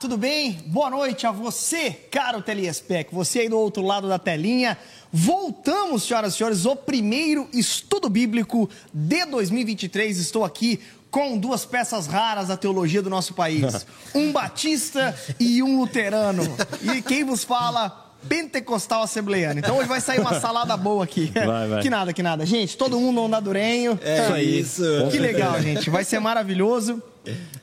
[0.00, 0.52] Tudo bem?
[0.64, 4.78] Boa noite a você, caro telespec, você aí do outro lado da telinha.
[5.12, 10.18] Voltamos, senhoras e senhores, o primeiro estudo bíblico de 2023.
[10.18, 13.86] Estou aqui com duas peças raras da teologia do nosso país:
[14.16, 16.44] um batista e um luterano.
[16.80, 18.06] E quem vos fala?
[18.26, 19.60] Pentecostal Assembleiano.
[19.60, 21.30] Então hoje vai sair uma salada boa aqui.
[21.34, 21.82] Vai, vai.
[21.82, 22.46] Que nada, que nada.
[22.46, 24.00] Gente, todo mundo ondadurenho.
[24.02, 24.82] É isso.
[25.10, 25.90] Que legal, gente.
[25.90, 27.02] Vai ser maravilhoso.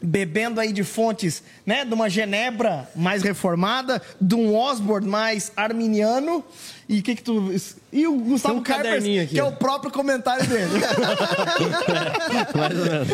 [0.02, 1.84] Bebendo aí de fontes, né?
[1.84, 6.44] De uma Genebra mais reformada, de um Osborne mais arminiano.
[6.90, 7.54] E o que que tu...
[7.92, 10.72] E o Gustavo um aqui, que é o próprio comentário dele.
[12.56, 13.08] Mais ou menos.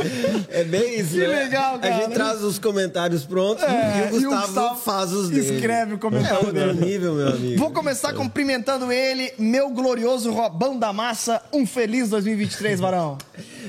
[0.49, 1.27] É bem isso, Que né?
[1.27, 1.95] legal, cara.
[1.95, 5.55] A gente traz os comentários prontos É, e, o Gustavo faz os dele.
[5.55, 6.85] Escreve o É comentário outro dele.
[6.85, 7.57] nível, meu amigo.
[7.57, 11.41] Vou começar cumprimentando ele, meu glorioso Robão da Massa.
[11.51, 13.17] Um feliz 2023, varão.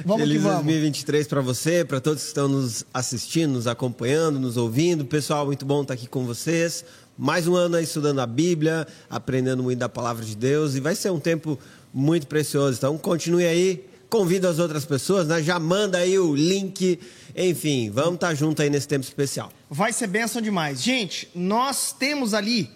[0.04, 0.64] Vamos Feliz que vamos.
[0.64, 5.04] 2023 para você, para todos que estão nos assistindo, nos acompanhando, nos ouvindo.
[5.04, 6.84] Pessoal, muito bom estar aqui com vocês.
[7.16, 10.96] Mais um ano aí estudando a Bíblia, aprendendo muito da palavra de Deus e vai
[10.96, 11.58] ser um tempo
[11.92, 12.76] muito precioso.
[12.76, 15.40] Então, continue aí, convida as outras pessoas, né?
[15.40, 16.98] Já manda aí o link.
[17.36, 19.52] Enfim, vamos estar junto aí nesse tempo especial.
[19.70, 20.82] Vai ser bênção demais.
[20.82, 22.68] Gente, nós temos ali.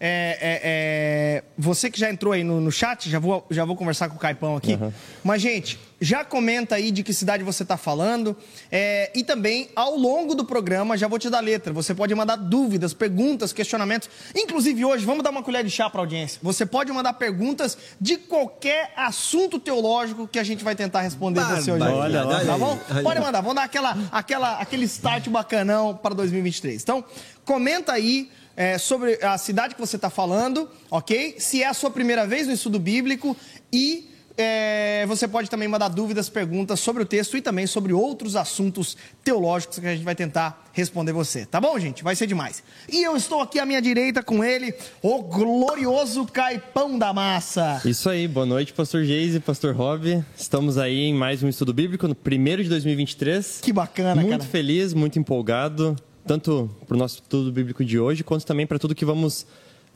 [0.00, 3.74] É, é, é, você que já entrou aí no, no chat, já vou, já vou
[3.74, 4.78] conversar com o Caipão aqui.
[5.24, 8.36] Mas, gente, já comenta aí de que cidade você está falando.
[8.70, 11.72] é, e também, ao longo do programa, já vou te dar letra.
[11.72, 14.08] Você pode mandar dúvidas, perguntas, questionamentos.
[14.36, 16.38] Inclusive, hoje, vamos dar uma colher de chá para a audiência.
[16.44, 21.72] Você pode mandar perguntas de qualquer assunto teológico que a gente vai tentar responder você
[21.72, 21.82] hoje.
[21.82, 22.24] Olha.
[22.24, 22.78] Tá aí, bom?
[22.90, 26.82] olha Pode mandar, vamos dar aquela, aquela, aquele start bacanão para 2023.
[26.82, 27.04] Então,
[27.44, 31.36] comenta aí é, sobre a cidade que você está falando, ok?
[31.38, 33.36] Se é a sua primeira vez no estudo bíblico
[33.72, 38.34] e é, você pode também mandar dúvidas, perguntas sobre o texto e também sobre outros
[38.34, 42.02] assuntos teológicos que a gente vai tentar responder você, tá bom, gente?
[42.02, 42.64] Vai ser demais.
[42.88, 47.80] E eu estou aqui à minha direita com ele, o glorioso Caipão da Massa.
[47.84, 50.24] Isso aí, boa noite, pastor Geise, pastor Rob.
[50.36, 53.60] Estamos aí em mais um estudo bíblico, no primeiro de 2023.
[53.62, 54.50] Que bacana, Muito cara.
[54.50, 55.96] feliz, muito empolgado,
[56.28, 59.46] tanto para o nosso estudo bíblico de hoje, quanto também para tudo que vamos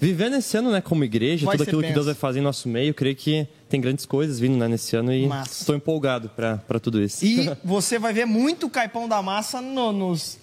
[0.00, 1.94] viver nesse ano, né, como igreja, Vai tudo aquilo que tenso.
[1.94, 2.88] Deus vai fazer em nosso meio.
[2.90, 5.60] Eu creio que tem grandes coisas vindo né, nesse ano e Massa.
[5.60, 7.24] estou empolgado para tudo isso.
[7.24, 10.38] E você vai ver muito Caipão da Massa no- nos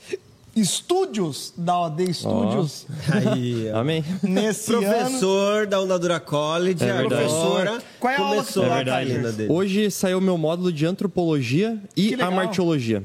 [0.56, 2.86] estúdios da OD Studios
[3.34, 3.80] Aí, ó.
[3.80, 4.04] Amém.
[4.24, 4.84] nesse ano.
[4.84, 7.24] Professor da Unadura College, É a verdade.
[7.24, 9.52] professora Qual é a aula que começou tu dele.
[9.52, 13.04] Hoje saiu o meu módulo de antropologia Que e amartiologia.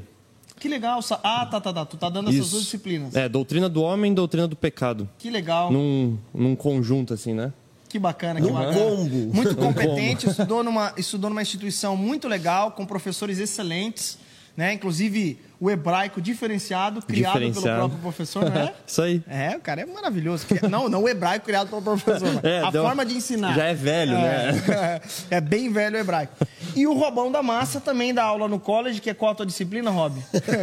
[0.65, 0.99] Que legal.
[1.21, 1.85] Ah, tá, tá, tá.
[1.85, 2.51] Tu tá dando essas Isso.
[2.51, 3.15] duas disciplinas.
[3.15, 5.07] É, doutrina do homem e doutrina do pecado.
[5.19, 5.71] Que legal.
[5.71, 7.53] Num, num conjunto, assim, né?
[7.87, 8.73] Que bacana, que bacana.
[8.73, 9.31] combo.
[9.31, 14.17] Muito competente, estudou numa, estudou numa instituição muito legal, com professores excelentes,
[14.55, 14.73] né?
[14.73, 17.79] Inclusive o hebraico diferenciado, criado pelo Diferenciado.
[17.79, 18.73] próprio professor, não é?
[18.85, 19.23] Isso aí.
[19.27, 20.45] É, o cara é maravilhoso.
[20.69, 23.55] Não, não o hebraico criado pelo professor, É, a deu- forma de ensinar.
[23.55, 24.51] já é velho, né?
[24.67, 25.01] né?
[25.31, 26.33] É bem velho o hebraico.
[26.75, 29.45] E o Robão da Massa também dá aula no college, que é qual a tua
[29.45, 30.21] disciplina, Rob?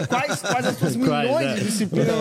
[0.08, 1.54] Quais, quais as tuas milhões Quais, é?
[1.54, 2.14] de disciplinas?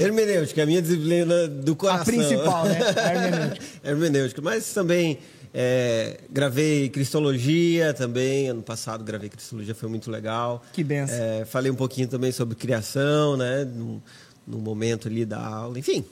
[0.00, 2.04] Hermenêutica, a minha disciplina do coração.
[2.06, 2.78] principal, né?
[3.04, 3.66] A hermenêutica.
[3.84, 4.42] hermenêutica.
[4.42, 5.18] Mas também
[5.54, 8.48] é, gravei Cristologia também.
[8.48, 10.62] Ano passado gravei Cristologia, foi muito legal.
[10.72, 11.16] Que benção.
[11.16, 13.64] É, falei um pouquinho também sobre criação, né?
[13.64, 14.02] No,
[14.46, 15.78] no momento ali da aula.
[15.78, 16.04] Enfim,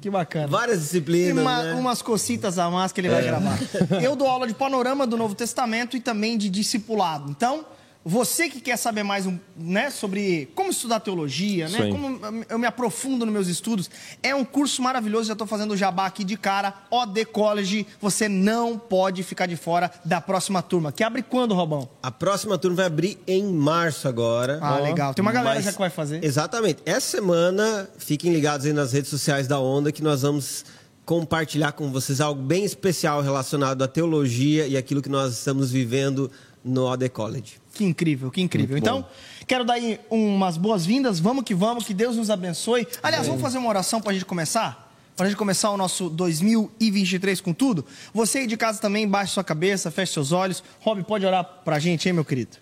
[0.00, 0.46] Que bacana.
[0.46, 1.74] várias E disciplinas, uma- né?
[1.74, 3.58] umas cocitas a mais que ele vai gravar.
[4.02, 7.30] Eu dou aula de panorama do Novo Testamento e também de discipulado.
[7.30, 7.64] Então,
[8.04, 13.26] você que quer saber mais né, sobre como estudar teologia, né, como eu me aprofundo
[13.26, 13.90] nos meus estudos,
[14.22, 15.26] é um curso maravilhoso.
[15.26, 16.72] Já estou fazendo o jabá aqui de cara.
[16.90, 20.90] OD College, você não pode ficar de fora da próxima turma.
[20.90, 21.88] Que abre quando, Robão?
[22.02, 24.58] A próxima turma vai abrir em março agora.
[24.62, 25.12] Ah, legal.
[25.12, 26.24] Tem uma galera Mas- já que vai fazer.
[26.24, 26.80] Exatamente.
[26.86, 30.64] Essa semana, fiquem ligados aí nas redes sociais da Onda que nós vamos
[31.04, 36.30] compartilhar com vocês algo bem especial relacionado à teologia e aquilo que nós estamos vivendo
[36.64, 37.54] no AD College.
[37.78, 38.72] Que incrível, que incrível.
[38.72, 39.06] Muito Então,
[39.46, 41.20] quero dar aí umas boas-vindas.
[41.20, 42.88] Vamos que vamos, que Deus nos abençoe.
[43.00, 44.92] Aliás, vamos fazer uma oração para a gente começar?
[45.14, 47.86] Para a gente começar o nosso 2023 com tudo?
[48.12, 50.60] Você aí de casa também, baixe sua cabeça, feche seus olhos.
[50.80, 52.56] Rob, pode orar para a gente, hein, meu querido?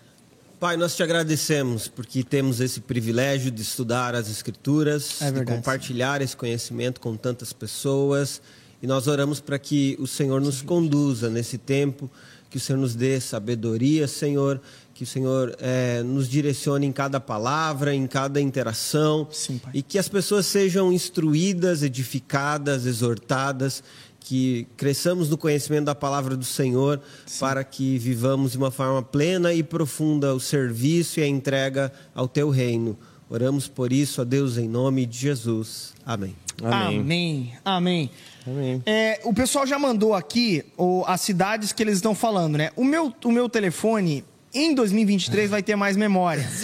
[0.59, 6.21] Pai, nós te agradecemos porque temos esse privilégio de estudar as Escrituras, É de compartilhar
[6.21, 8.39] esse conhecimento com tantas pessoas.
[8.83, 12.07] E nós oramos para que o Senhor nos conduza nesse tempo,
[12.49, 14.61] que o Senhor nos dê sabedoria, Senhor,
[14.93, 19.27] que o Senhor eh, nos direcione em cada palavra, em cada interação.
[19.31, 19.71] Sim, Pai.
[19.75, 23.83] E que as pessoas sejam instruídas, edificadas, exortadas,
[24.19, 26.99] que cresçamos no conhecimento da palavra do Senhor,
[27.39, 32.27] para que vivamos de uma forma plena e profunda o serviço e a entrega ao
[32.27, 32.97] teu reino.
[33.29, 35.93] Oramos por isso a Deus em nome de Jesus.
[36.05, 36.35] Amém.
[36.63, 36.99] Amém.
[36.99, 37.53] Amém.
[37.63, 38.11] Amém.
[38.47, 38.81] Amém.
[38.85, 42.71] É, o pessoal já mandou aqui o- as cidades que eles estão falando, né?
[42.75, 44.23] O meu, o meu telefone.
[44.53, 46.41] Em 2023 vai ter mais memória.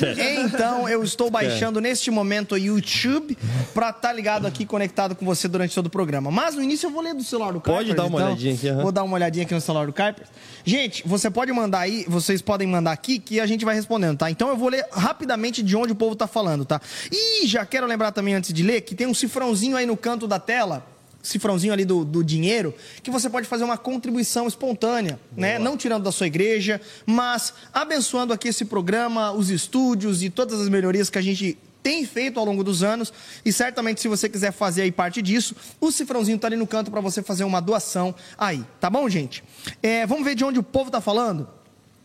[0.46, 3.38] Então eu estou baixando neste momento o YouTube
[3.74, 6.32] para estar ligado aqui conectado com você durante todo o programa.
[6.32, 8.28] Mas no início eu vou ler do celular do Pode Kuipers, dar uma então.
[8.28, 8.82] olhadinha aqui, aham.
[8.82, 10.30] Vou dar uma olhadinha aqui no celular do Kuipers.
[10.64, 14.32] Gente, você pode mandar aí, vocês podem mandar aqui que a gente vai respondendo, tá?
[14.32, 16.82] Então eu vou ler rapidamente de onde o povo tá falando, tá?
[17.12, 20.26] E já quero lembrar também antes de ler que tem um cifrãozinho aí no canto
[20.26, 20.86] da tela
[21.24, 25.58] cifrãozinho ali do, do dinheiro, que você pode fazer uma contribuição espontânea, né?
[25.58, 30.68] Não tirando da sua igreja, mas abençoando aqui esse programa, os estúdios e todas as
[30.68, 33.12] melhorias que a gente tem feito ao longo dos anos.
[33.44, 36.92] E certamente, se você quiser fazer aí parte disso, o cifrãozinho tá ali no canto
[36.92, 39.44] para você fazer uma doação aí, tá bom, gente?
[39.82, 41.48] É, vamos ver de onde o povo tá falando?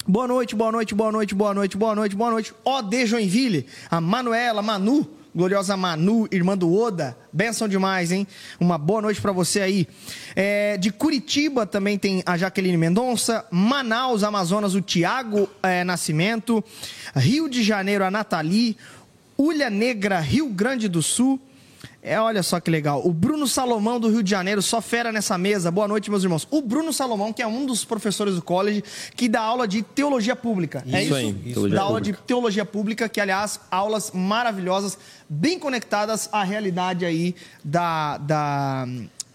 [0.07, 2.55] Boa noite, boa noite, boa noite, boa noite, boa noite, boa noite.
[2.65, 5.07] OD Joinville, a Manuela, Manu,
[5.39, 7.17] gloriosa Manu, irmã do Oda.
[7.33, 8.27] Benção demais, hein?
[8.59, 9.87] Uma boa noite pra você aí.
[10.35, 13.47] É, de Curitiba também tem a Jaqueline Mendonça.
[13.49, 16.63] Manaus, Amazonas, o Tiago é, Nascimento.
[17.15, 18.77] Rio de Janeiro, a Nathalie.
[19.39, 21.41] Ulha Negra, Rio Grande do Sul.
[22.01, 23.03] É, olha só que legal.
[23.05, 25.71] O Bruno Salomão do Rio de Janeiro, só fera nessa mesa.
[25.71, 26.47] Boa noite, meus irmãos.
[26.51, 28.85] O Bruno Salomão, que é um dos professores do college,
[29.17, 30.85] que dá aula de teologia pública.
[30.87, 31.15] é Isso isso?
[31.15, 32.27] aí, teologia dá aula de pública.
[32.27, 34.97] teologia pública, que aliás, aulas maravilhosas,
[35.29, 37.35] bem conectadas à realidade aí
[37.65, 38.87] da, da,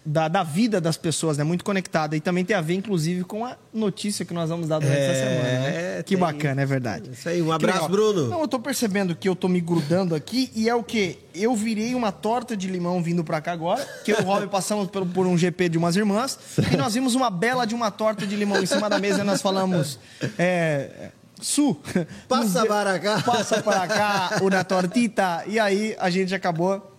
[0.04, 1.44] da, da vida das pessoas, né?
[1.44, 2.16] Muito conectada.
[2.16, 5.10] E também tem a ver, inclusive, com a notícia que nós vamos dar durante É,
[5.10, 6.02] essa semana, né?
[6.02, 7.10] Que bacana, é verdade.
[7.12, 7.88] Isso aí, um abraço.
[7.88, 8.28] Bruno.
[8.28, 11.18] Não, eu tô percebendo que eu tô me grudando aqui e é o quê?
[11.34, 14.46] Eu virei uma torta de limão vindo pra cá agora, que eu e o Rob
[14.48, 16.38] passamos por, por um GP de umas irmãs
[16.72, 19.24] e nós vimos uma bela de uma torta de limão em cima da mesa e
[19.24, 19.98] nós falamos.
[20.38, 21.10] É,
[21.40, 21.76] Su,
[22.28, 23.22] Passa para cá.
[23.22, 25.44] Passa para cá, uma tortita.
[25.46, 26.93] E aí a gente acabou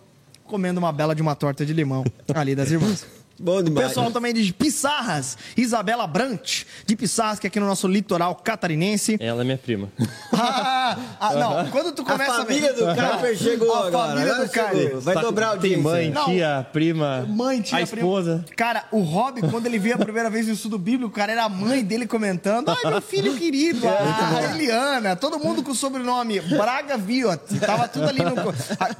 [0.46, 2.04] comendo uma bela de uma torta de limão
[2.34, 3.06] ali das irmãs.
[3.38, 3.88] Bom O demais.
[3.88, 9.16] pessoal também de Pissarras, Isabela Brant, de Pissarras, que é aqui no nosso litoral catarinense.
[9.20, 9.88] Ela é minha prima.
[10.38, 14.08] Ah, ah, não, quando tu A começa família ver- do Kuiper chegou A agora.
[14.12, 15.00] família agora do chegou.
[15.00, 16.26] Vai Tá- dobrar o Tem mãe, Não.
[16.26, 18.02] tia, prima, Mãe, tia, a prima.
[18.02, 18.44] esposa.
[18.54, 21.48] Cara, o Rob, quando ele veio a primeira vez no estudo bíblico, cara, era a
[21.48, 22.68] mãe dele comentando.
[22.68, 27.58] Ai, meu filho querido, a Eliana, todo mundo com o sobrenome Braga Viot.
[27.60, 28.34] Tava tudo ali no.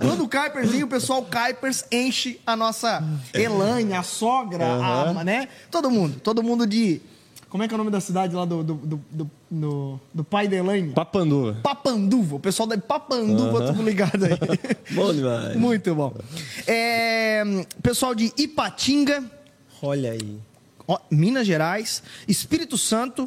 [0.00, 3.04] Quando o Kuipers vem, o pessoal Kuipers enche a nossa
[3.34, 5.48] Elane, a sogra, a, né?
[5.70, 7.00] Todo mundo, todo mundo de.
[7.48, 10.24] Como é que é o nome da cidade lá do, do, do, do, do- do
[10.24, 10.92] pai da Elaine?
[10.92, 11.58] Papanduva.
[11.62, 12.36] Papanduva.
[12.36, 14.32] O pessoal da Papanduva, tudo ligado aí.
[14.94, 15.56] Bom demais.
[15.56, 16.12] Muito bom.
[16.66, 17.42] É,
[17.82, 19.24] pessoal de Ipatinga,
[19.80, 20.38] Olha aí.
[21.10, 23.24] Minas Gerais, Espírito Santo,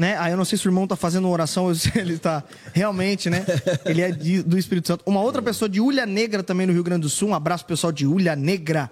[0.00, 0.16] né?
[0.18, 2.42] Aí eu não sei se o irmão tá fazendo uma oração ou se ele tá
[2.72, 3.44] realmente, né?
[3.84, 5.02] Ele é de- do Espírito Santo.
[5.06, 7.28] Uma outra pessoa de Ulha Negra também no Rio Grande do Sul.
[7.28, 8.90] Um abraço pessoal de Ulha Negra.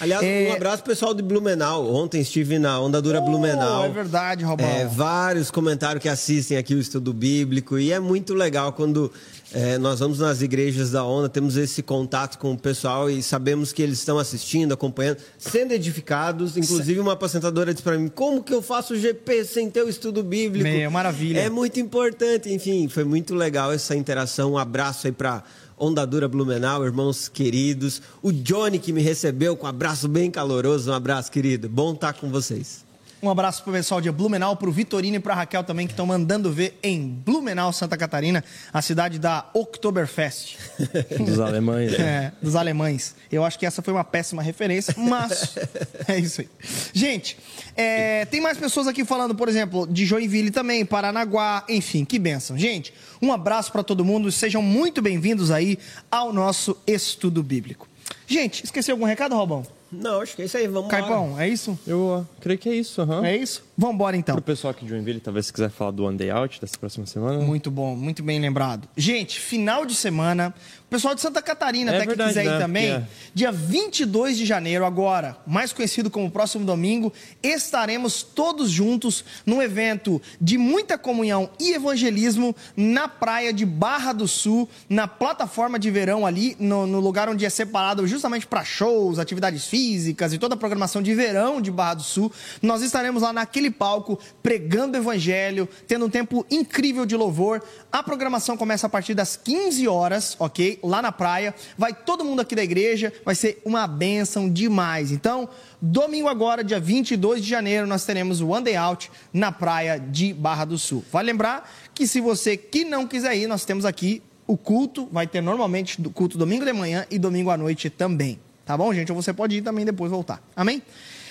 [0.00, 1.92] Aliás, É- um abraço pessoal de Blumenau.
[1.94, 3.82] Ontem estive na Onda Dura Blumenau.
[3.82, 4.66] Oh, é verdade, Robão.
[4.66, 9.12] É, vários comentários que assistem aqui o estudo bíblico e é muito legal quando
[9.52, 13.72] é, nós vamos nas igrejas da Onda, temos esse contato com o pessoal e sabemos
[13.72, 16.56] que eles estão assistindo, acompanhando, sendo edificados.
[16.56, 20.22] Inclusive, uma aposentadora disse para mim: Como que eu faço GP sem ter o estudo
[20.22, 20.68] bíblico?
[20.68, 21.40] Meu, maravilha.
[21.40, 22.52] É muito importante.
[22.52, 24.52] Enfim, foi muito legal essa interação.
[24.52, 25.44] Um abraço aí para
[25.78, 28.02] Ondadura Blumenau, irmãos queridos.
[28.22, 30.90] O Johnny que me recebeu com um abraço bem caloroso.
[30.90, 31.68] Um abraço, querido.
[31.68, 32.85] Bom estar com vocês.
[33.22, 36.52] Um abraço pro pessoal de Blumenau, pro Vitorino e pra Raquel também, que estão mandando
[36.52, 40.58] ver em Blumenau, Santa Catarina, a cidade da Oktoberfest.
[41.18, 41.94] Dos alemães.
[41.94, 43.14] É, dos alemães.
[43.32, 45.56] Eu acho que essa foi uma péssima referência, mas
[46.06, 46.48] é isso aí.
[46.92, 47.38] Gente,
[47.74, 52.58] é, tem mais pessoas aqui falando, por exemplo, de Joinville também, Paranaguá, enfim, que benção.
[52.58, 52.92] Gente,
[53.22, 55.78] um abraço para todo mundo, sejam muito bem-vindos aí
[56.10, 57.88] ao nosso estudo bíblico.
[58.26, 59.64] Gente, esqueci algum recado, Robão?
[59.90, 60.66] Não, acho que é isso aí.
[60.66, 61.00] Vamos lá.
[61.00, 61.78] Caipão, é isso?
[61.86, 63.24] Eu uh, creio que é isso, aham.
[63.24, 63.65] É isso?
[63.76, 64.34] Vambora então.
[64.34, 67.04] Pro pessoal aqui de Joinville, talvez se quiser falar do One Day Out dessa próxima
[67.04, 67.38] semana.
[67.40, 68.88] Muito bom, muito bem lembrado.
[68.96, 70.54] Gente, final de semana.
[70.86, 72.58] O pessoal de Santa Catarina, É até verdade, que quiser ir né?
[72.60, 72.92] também.
[72.94, 79.60] Porque Dia 22 de janeiro, agora, mais conhecido como próximo domingo, estaremos todos juntos num
[79.60, 85.90] evento de muita comunhão e evangelismo na praia de Barra do Sul, na plataforma de
[85.90, 90.54] verão ali, no, no lugar onde é separado justamente para shows, atividades físicas e toda
[90.54, 92.30] a programação de verão de Barra do Sul.
[92.62, 97.62] Nós estaremos lá naquele palco pregando o evangelho, tendo um tempo incrível de louvor.
[97.90, 100.78] A programação começa a partir das 15 horas, ok?
[100.82, 101.54] Lá na praia.
[101.76, 105.10] Vai todo mundo aqui da igreja, vai ser uma bênção demais.
[105.12, 105.48] Então,
[105.80, 110.32] domingo agora, dia 22 de janeiro, nós teremos o One Day Out na praia de
[110.32, 111.04] Barra do Sul.
[111.12, 115.26] Vale lembrar que se você que não quiser ir, nós temos aqui o culto vai
[115.26, 118.38] ter normalmente culto domingo de manhã e domingo à noite também.
[118.64, 119.10] Tá bom, gente?
[119.10, 120.42] Ou você pode ir também depois voltar.
[120.54, 120.82] Amém?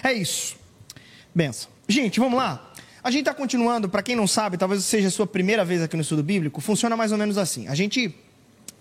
[0.04, 0.56] É isso.
[1.34, 1.75] Benção.
[1.88, 2.72] Gente, vamos lá.
[3.04, 5.96] A gente está continuando, para quem não sabe, talvez seja a sua primeira vez aqui
[5.96, 7.68] no estudo bíblico, funciona mais ou menos assim.
[7.68, 8.16] A gente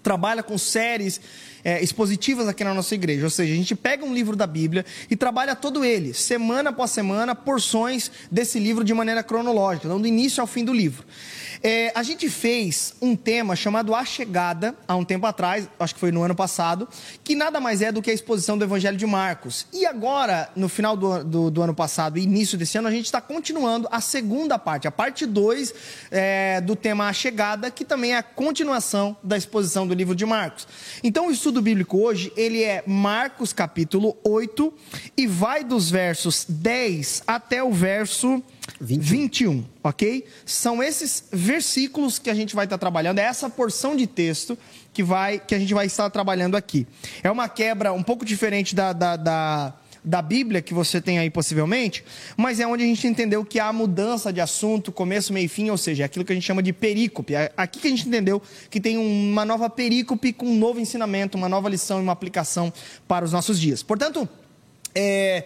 [0.03, 1.21] trabalha com séries
[1.65, 4.85] é, expositivas aqui na nossa igreja, ou seja, a gente pega um livro da Bíblia
[5.11, 10.41] e trabalha todo ele, semana após semana, porções desse livro de maneira cronológica, dando início
[10.41, 11.05] ao fim do livro.
[11.67, 16.01] É, a gente fez um tema chamado A Chegada, há um tempo atrás, acho que
[16.01, 16.87] foi no ano passado,
[17.25, 19.67] que nada mais é do que a exposição do Evangelho de Marcos.
[19.73, 23.07] E agora, no final do, do, do ano passado e início desse ano, a gente
[23.07, 25.75] está continuando a segunda parte, a parte 2
[26.11, 30.27] é, do tema A Chegada, que também é a continuação da exposição do livro de
[30.27, 30.69] Marcos.
[31.03, 34.75] Então, o estudo bíblico hoje, ele é Marcos capítulo 8
[35.17, 38.43] e vai dos versos 10 até o verso
[38.81, 40.27] 21, ok?
[40.45, 44.59] São esses versículos que a gente vai estar trabalhando, é essa porção de texto
[44.93, 46.89] que, vai, que a gente vai estar trabalhando aqui.
[47.23, 51.31] É uma quebra um pouco diferente da, da, da, da Bíblia que você tem aí
[51.31, 52.05] possivelmente,
[52.37, 55.71] mas é onde a gente entendeu que há mudança de assunto, começo, meio e fim,
[55.71, 57.35] ou seja, é aquilo que a gente chama de perícope.
[57.35, 61.39] É aqui que a gente entendeu que tem uma nova perícope com um novo ensinamento,
[61.39, 62.73] uma nova lição e uma aplicação
[63.09, 63.83] para os nossos dias.
[63.83, 64.29] Portanto,
[64.95, 65.45] é,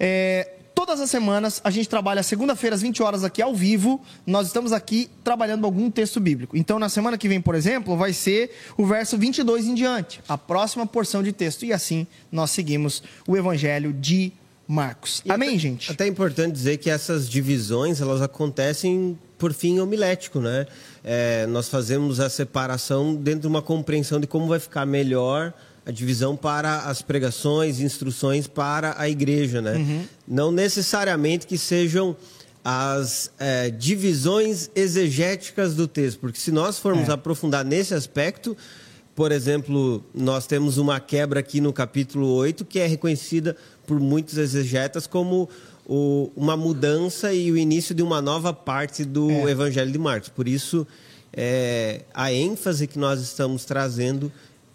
[0.00, 4.00] é, todas as semanas a gente trabalha segunda-feira às 20 horas aqui ao vivo.
[4.24, 6.56] Nós estamos aqui trabalhando algum texto bíblico.
[6.56, 10.38] Então, na semana que vem, por exemplo, vai ser o verso 22 em diante, a
[10.38, 11.64] próxima porção de texto.
[11.64, 14.32] E assim nós seguimos o evangelho de
[14.68, 15.20] Marcos.
[15.24, 15.90] E Amém, até, gente?
[15.90, 20.64] Até é importante dizer que essas divisões elas acontecem por fim homilético, né?
[21.02, 25.52] É, nós fazemos a separação dentro de uma compreensão de como vai ficar melhor
[25.88, 30.06] a divisão para as pregações, instruções para a igreja, né?
[30.28, 32.14] Não necessariamente que sejam
[32.62, 37.12] as é, divisões exegéticas do texto, porque se nós formos É.
[37.12, 38.54] aprofundar nesse aspecto,
[39.16, 44.36] por exemplo, nós temos uma quebra aqui no capítulo 8 que é reconhecida por muitos
[44.36, 45.48] exegetas como
[45.86, 49.50] o- uma mudança e o início de uma nova parte do É.
[49.50, 50.28] Evangelho de Marcos.
[50.28, 50.86] Por isso,
[51.32, 54.30] é, a ênfase que nós estamos trazendo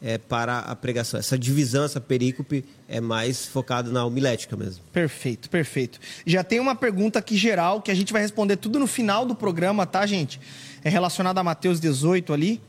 [0.06, 1.18] é para a pregação.
[1.18, 4.84] Essa divisão, essa perícope é mais focada na homilética mesmo.
[4.92, 5.98] Perfeito, perfeito.
[6.26, 9.34] Já tem uma pergunta aqui geral que a gente vai responder tudo no final do
[9.34, 10.42] programa, tá, gente?
[10.84, 12.62] É relacionada a Mateus 18 ali,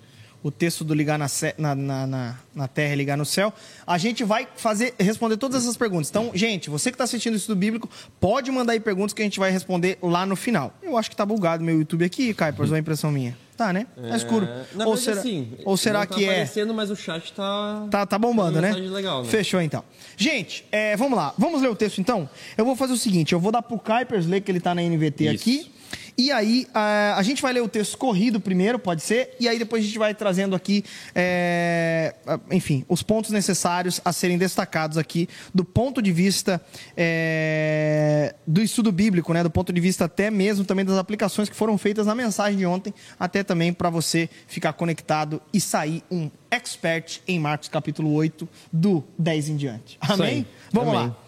[0.44, 1.26] o texto do ligar na,
[1.58, 3.52] na, na, na- terra e ligar no céu.
[3.84, 6.10] A gente vai fazer responder todas essas perguntas.
[6.10, 9.24] Então, gente, você que está assistindo o estudo bíblico, pode mandar aí perguntas que a
[9.24, 10.72] gente vai responder lá no final.
[10.82, 13.36] Eu acho que tá bugado meu YouTube aqui, Caipers, ou a impressão minha?
[13.56, 13.86] Tá, né?
[13.96, 14.46] Tá escuro.
[14.46, 16.28] É, Na ou verdade, será, assim, ou será não tá que é...
[16.28, 17.86] aparecendo, mas o chat tá...
[17.88, 18.72] Tá, tá bombando, né?
[18.72, 19.28] legal, né?
[19.28, 19.84] Fechou então.
[20.16, 21.32] Gente, é, vamos lá.
[21.38, 22.28] Vamos ler o texto então?
[22.56, 24.82] Eu vou fazer o seguinte: eu vou dar pro Kuipers ler que ele tá na
[24.82, 25.34] NVT Isso.
[25.34, 25.73] aqui.
[26.16, 29.58] E aí, a, a gente vai ler o texto corrido primeiro, pode ser, e aí
[29.58, 32.14] depois a gente vai trazendo aqui, é,
[32.52, 36.60] enfim, os pontos necessários a serem destacados aqui do ponto de vista
[36.96, 39.42] é, do estudo bíblico, né?
[39.42, 42.66] Do ponto de vista até mesmo também das aplicações que foram feitas na mensagem de
[42.66, 48.48] ontem, até também para você ficar conectado e sair um expert em Marcos capítulo 8,
[48.72, 49.98] do 10 em diante.
[50.00, 50.46] Amém?
[50.72, 51.08] Vamos Amém.
[51.08, 51.23] lá.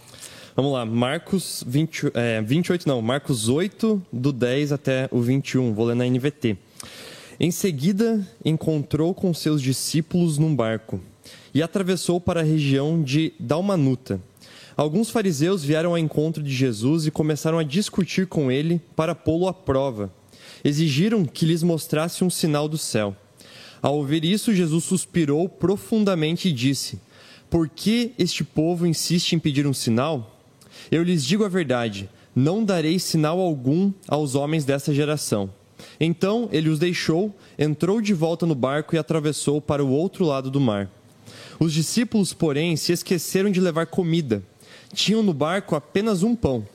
[0.57, 5.85] Vamos lá, Marcos 20, é, 28 não, Marcos 8, do 10 até o 21, vou
[5.85, 6.57] ler na NVT.
[7.39, 10.99] Em seguida, encontrou com seus discípulos num barco
[11.53, 14.19] e atravessou para a região de Dalmanuta.
[14.75, 19.49] Alguns fariseus vieram ao encontro de Jesus e começaram a discutir com ele para pô-lo
[19.49, 20.11] à prova.
[20.65, 23.15] Exigiram que lhes mostrasse um sinal do céu.
[23.83, 26.99] Ao ouvir isso, Jesus suspirou profundamente e disse:
[27.51, 30.33] Por que este povo insiste em pedir um sinal?
[30.90, 35.50] Eu lhes digo a verdade: não darei sinal algum aos homens dessa geração.
[35.99, 40.50] Então ele os deixou, entrou de volta no barco e atravessou para o outro lado
[40.50, 40.90] do mar.
[41.59, 44.43] Os discípulos, porém, se esqueceram de levar comida.
[44.93, 46.66] Tinham no barco apenas um pão.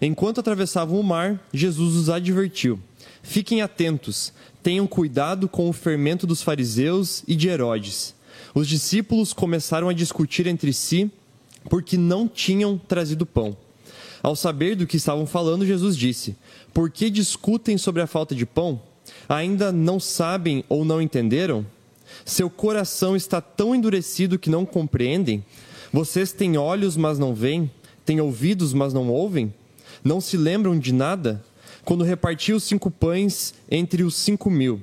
[0.00, 2.78] Enquanto atravessavam o mar, Jesus os advertiu:
[3.22, 8.14] Fiquem atentos, tenham cuidado com o fermento dos fariseus e de Herodes.
[8.54, 11.10] Os discípulos começaram a discutir entre si
[11.68, 13.56] porque não tinham trazido pão.
[14.22, 16.36] Ao saber do que estavam falando, Jesus disse:
[16.74, 18.80] Por que discutem sobre a falta de pão?
[19.28, 21.64] Ainda não sabem ou não entenderam?
[22.24, 25.44] Seu coração está tão endurecido que não compreendem?
[25.92, 27.70] Vocês têm olhos, mas não veem?
[28.04, 29.52] Têm ouvidos, mas não ouvem?
[30.04, 31.42] Não se lembram de nada?
[31.84, 34.82] Quando repartiu os cinco pães entre os cinco mil,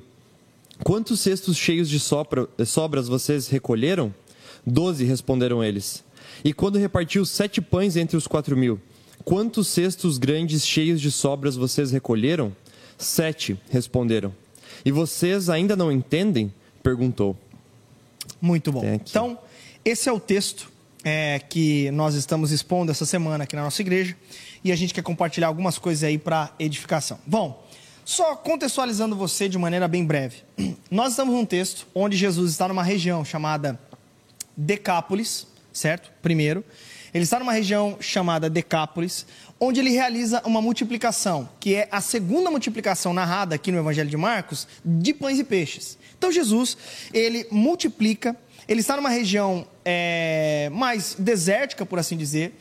[0.82, 4.12] quantos cestos cheios de sopra- sobras vocês recolheram?
[4.66, 6.04] Doze, responderam eles.
[6.44, 8.80] E quando repartiu sete pães entre os quatro mil,
[9.24, 12.54] quantos cestos grandes cheios de sobras vocês recolheram?
[12.96, 14.34] Sete, responderam.
[14.84, 16.52] E vocês ainda não entendem?
[16.82, 17.36] perguntou.
[18.40, 18.84] Muito bom.
[18.84, 19.38] Então,
[19.84, 20.70] esse é o texto
[21.04, 24.16] é, que nós estamos expondo essa semana aqui na nossa igreja
[24.62, 27.18] e a gente quer compartilhar algumas coisas aí para edificação.
[27.26, 27.66] Bom,
[28.04, 30.36] só contextualizando você de maneira bem breve.
[30.90, 33.78] Nós estamos num texto onde Jesus está numa região chamada
[34.56, 35.46] Decápolis,
[35.78, 36.10] certo?
[36.20, 36.64] Primeiro.
[37.14, 39.26] Ele está numa região chamada Decápolis,
[39.58, 44.16] onde ele realiza uma multiplicação, que é a segunda multiplicação narrada aqui no Evangelho de
[44.16, 45.98] Marcos, de pães e peixes.
[46.16, 46.76] Então Jesus,
[47.12, 48.36] ele multiplica,
[48.68, 52.54] ele está numa região é, mais desértica, por assim dizer,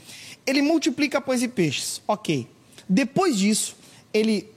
[0.45, 2.47] ele multiplica pães e peixes, ok.
[2.87, 3.75] Depois disso,
[4.13, 4.49] ele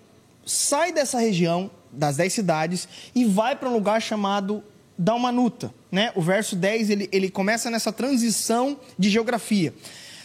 [0.46, 4.62] sai dessa região, das dez cidades, e vai para um lugar chamado
[5.00, 5.72] Dalmanuta.
[5.90, 6.12] Né?
[6.14, 9.72] O verso 10 ele, ele começa nessa transição de geografia.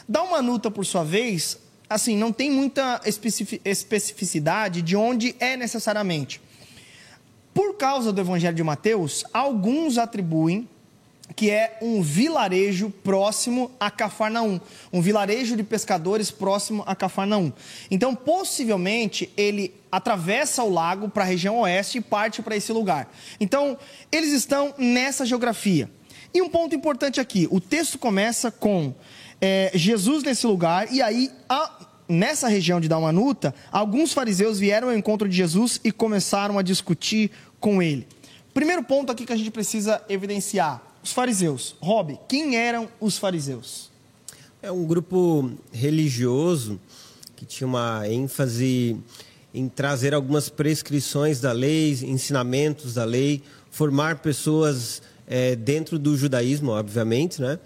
[0.08, 1.58] Dalmanuta, por sua vez,
[1.89, 6.41] assim, não tem muita especificidade de onde é necessariamente.
[7.53, 10.67] Por causa do Evangelho de Mateus, alguns atribuem
[11.34, 14.60] que é um vilarejo próximo a Cafarnaum,
[14.91, 17.51] um vilarejo de pescadores próximo a Cafarnaum.
[17.89, 23.12] Então, possivelmente, ele atravessa o lago para a região oeste e parte para esse lugar.
[23.39, 23.77] Então,
[24.12, 25.89] eles estão nessa geografia.
[26.34, 28.94] E um ponto importante aqui: o texto começa com
[29.41, 31.72] é, Jesus nesse lugar, e aí, a,
[32.08, 37.32] nessa região de Dalmanuta, alguns fariseus vieram ao encontro de Jesus e começaram a discutir
[37.60, 38.08] com ele.
[38.53, 41.76] Primeiro ponto aqui que a gente precisa evidenciar os fariseus.
[41.80, 43.92] Rob, quem eram os fariseus?
[44.60, 46.80] É um grupo religioso
[47.36, 48.98] que tinha uma ênfase
[49.54, 56.72] em trazer algumas prescrições da lei, ensinamentos da lei, formar pessoas é, dentro do judaísmo,
[56.72, 57.60] obviamente, né?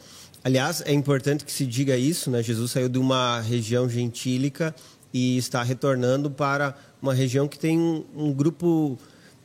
[0.43, 2.43] Aliás, é importante que se diga isso, né?
[2.43, 4.75] Jesus saiu de uma região gentílica
[5.13, 8.98] e está retornando para uma região que tem um, um grupo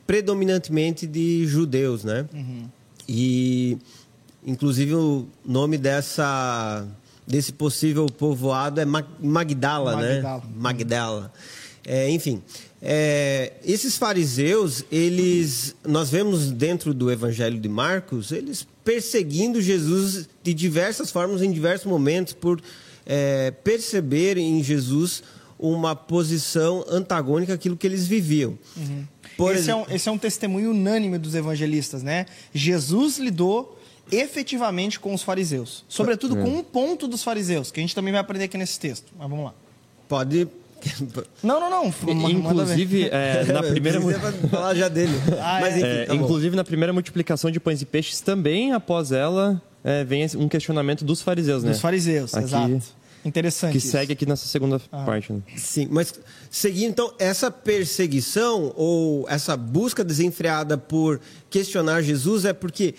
[0.05, 2.27] predominantemente de judeus, né?
[2.33, 2.69] Uhum.
[3.07, 3.77] E,
[4.45, 6.87] inclusive, o nome dessa
[7.27, 9.97] desse possível povoado é Magdala, Magdala.
[9.99, 10.41] né?
[10.55, 11.33] Magdala.
[11.87, 12.41] É, enfim,
[12.81, 20.53] é, esses fariseus, eles, nós vemos dentro do Evangelho de Marcos, eles perseguindo Jesus de
[20.53, 22.61] diversas formas, em diversos momentos, por
[23.05, 25.23] é, perceber em Jesus
[25.57, 28.57] uma posição antagônica àquilo que eles viviam.
[28.75, 29.05] Uhum.
[29.39, 29.85] Esse, exemplo...
[29.87, 32.25] é um, esse é um testemunho unânime dos evangelistas, né?
[32.53, 33.77] Jesus lidou
[34.11, 35.83] efetivamente com os fariseus.
[35.89, 36.41] Sobretudo é.
[36.41, 39.11] com um ponto dos fariseus, que a gente também vai aprender aqui nesse texto.
[39.17, 39.53] Mas vamos lá.
[40.07, 40.47] Pode.
[41.41, 41.85] Não, não, não.
[42.29, 43.99] Inclusive, é, na primeira.
[44.49, 45.13] falar já dele.
[45.41, 45.77] Ah, Mas, é.
[45.77, 50.03] enfim, é, tá inclusive, na primeira multiplicação de pães e peixes, também após ela, é,
[50.03, 51.71] vem um questionamento dos fariseus, né?
[51.71, 52.45] Dos fariseus, Aqui...
[52.45, 52.83] exato.
[53.25, 53.71] Interessante.
[53.71, 53.87] Que isso.
[53.89, 55.03] segue aqui nessa segunda ah.
[55.03, 55.33] parte.
[55.33, 55.41] Né?
[55.57, 56.13] Sim, mas
[56.49, 62.93] seguindo então essa perseguição ou essa busca desenfreada por questionar Jesus é porque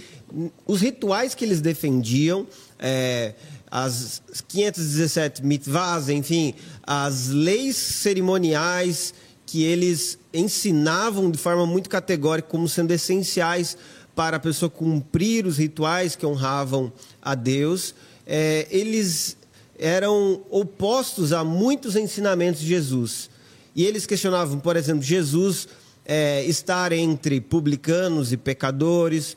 [0.66, 2.44] os rituais que eles defendiam,
[2.76, 3.34] é,
[3.70, 9.14] as 517 mitvahs, enfim, as leis cerimoniais
[9.46, 13.76] que eles ensinavam de forma muito categórica como sendo essenciais
[14.16, 17.94] para a pessoa cumprir os rituais que honravam a Deus,
[18.26, 19.35] é, eles
[19.78, 23.30] eram opostos a muitos ensinamentos de Jesus.
[23.74, 25.68] E eles questionavam, por exemplo, Jesus
[26.04, 29.36] é, estar entre publicanos e pecadores.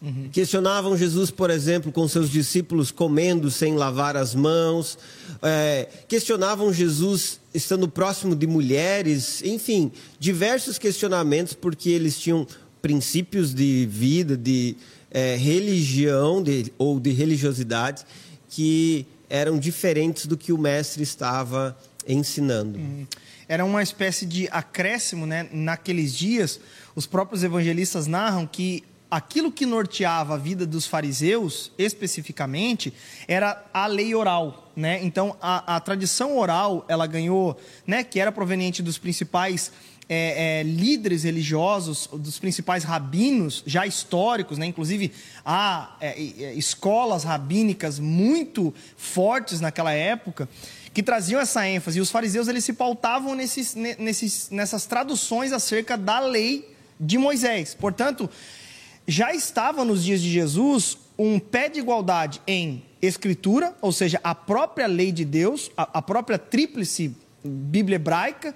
[0.00, 0.28] Uhum.
[0.32, 4.98] Questionavam Jesus, por exemplo, com seus discípulos comendo sem lavar as mãos.
[5.42, 9.42] É, questionavam Jesus estando próximo de mulheres.
[9.42, 12.46] Enfim, diversos questionamentos, porque eles tinham
[12.80, 14.76] princípios de vida, de
[15.10, 18.04] é, religião de, ou de religiosidade
[18.48, 22.78] que eram diferentes do que o mestre estava ensinando.
[22.78, 23.06] Hum.
[23.48, 25.48] Era uma espécie de acréscimo, né?
[25.52, 26.60] Naqueles dias,
[26.94, 32.92] os próprios evangelistas narram que aquilo que norteava a vida dos fariseus, especificamente,
[33.26, 35.00] era a lei oral, né?
[35.02, 38.04] Então, a, a tradição oral, ela ganhou, né?
[38.04, 39.72] Que era proveniente dos principais
[40.12, 44.66] é, é, líderes religiosos, dos principais rabinos, já históricos, né?
[44.66, 45.12] inclusive
[45.46, 50.48] há é, é, escolas rabínicas muito fortes naquela época,
[50.92, 51.98] que traziam essa ênfase.
[51.98, 57.76] E os fariseus eles se pautavam nesses, nesses, nessas traduções acerca da lei de Moisés.
[57.78, 58.28] Portanto,
[59.06, 64.34] já estava nos dias de Jesus um pé de igualdade em escritura, ou seja, a
[64.34, 68.54] própria lei de Deus, a, a própria tríplice Bíblia hebraica,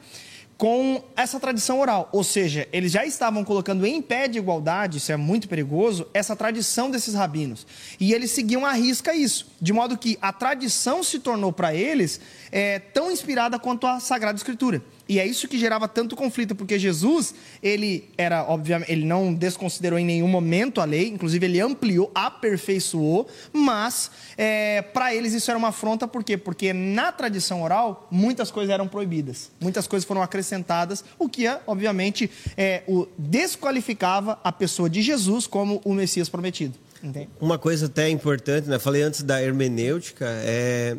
[0.57, 2.09] com essa tradição oral.
[2.12, 6.37] Ou seja, eles já estavam colocando em pé de igualdade, isso é muito perigoso, essa
[6.37, 7.67] tradição desses rabinos.
[7.99, 12.21] E eles seguiam à risca isso, de modo que a tradição se tornou para eles
[12.51, 14.83] é, tão inspirada quanto a Sagrada Escritura.
[15.09, 19.99] E é isso que gerava tanto conflito, porque Jesus, ele era, obviamente, ele não desconsiderou
[19.99, 25.59] em nenhum momento a lei, inclusive ele ampliou, aperfeiçoou, mas é, para eles isso era
[25.59, 26.38] uma afronta, por quê?
[26.38, 32.31] Porque na tradição oral, muitas coisas eram proibidas, muitas coisas foram acrescentadas, o que, obviamente,
[32.57, 36.79] é, o desqualificava a pessoa de Jesus como o Messias prometido.
[37.03, 37.29] Entende?
[37.38, 38.79] Uma coisa até importante, né?
[38.79, 40.97] Falei antes da hermenêutica, é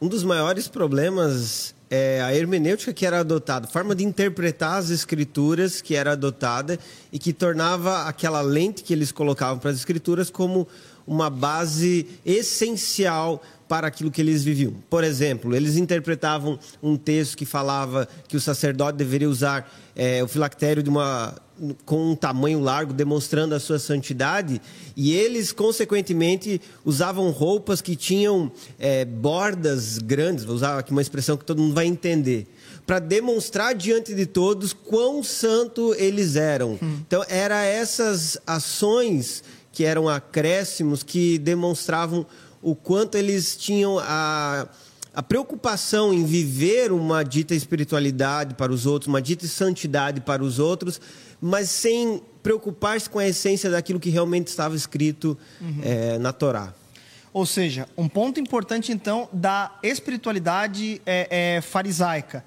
[0.00, 5.80] um dos maiores problemas é a hermenêutica que era adotada, forma de interpretar as escrituras
[5.80, 6.78] que era adotada
[7.12, 10.68] e que tornava aquela lente que eles colocavam para as escrituras como
[11.06, 14.74] uma base essencial para aquilo que eles viviam.
[14.90, 20.28] Por exemplo, eles interpretavam um texto que falava que o sacerdote deveria usar é, o
[20.28, 21.34] filactério de uma
[21.84, 24.60] com um tamanho largo, demonstrando a sua santidade,
[24.96, 31.36] e eles, consequentemente, usavam roupas que tinham é, bordas grandes, vou usar aqui uma expressão
[31.36, 32.46] que todo mundo vai entender,
[32.86, 36.78] para demonstrar diante de todos quão santo eles eram.
[36.82, 37.00] Hum.
[37.06, 39.42] Então, eram essas ações
[39.72, 42.26] que eram acréscimos que demonstravam
[42.62, 44.66] o quanto eles tinham a,
[45.14, 50.58] a preocupação em viver uma dita espiritualidade para os outros, uma dita santidade para os
[50.58, 51.00] outros,
[51.40, 55.80] mas sem preocupar-se com a essência daquilo que realmente estava escrito uhum.
[55.82, 56.74] é, na Torá.
[57.32, 62.44] Ou seja, um ponto importante então da espiritualidade é, é, farisaica.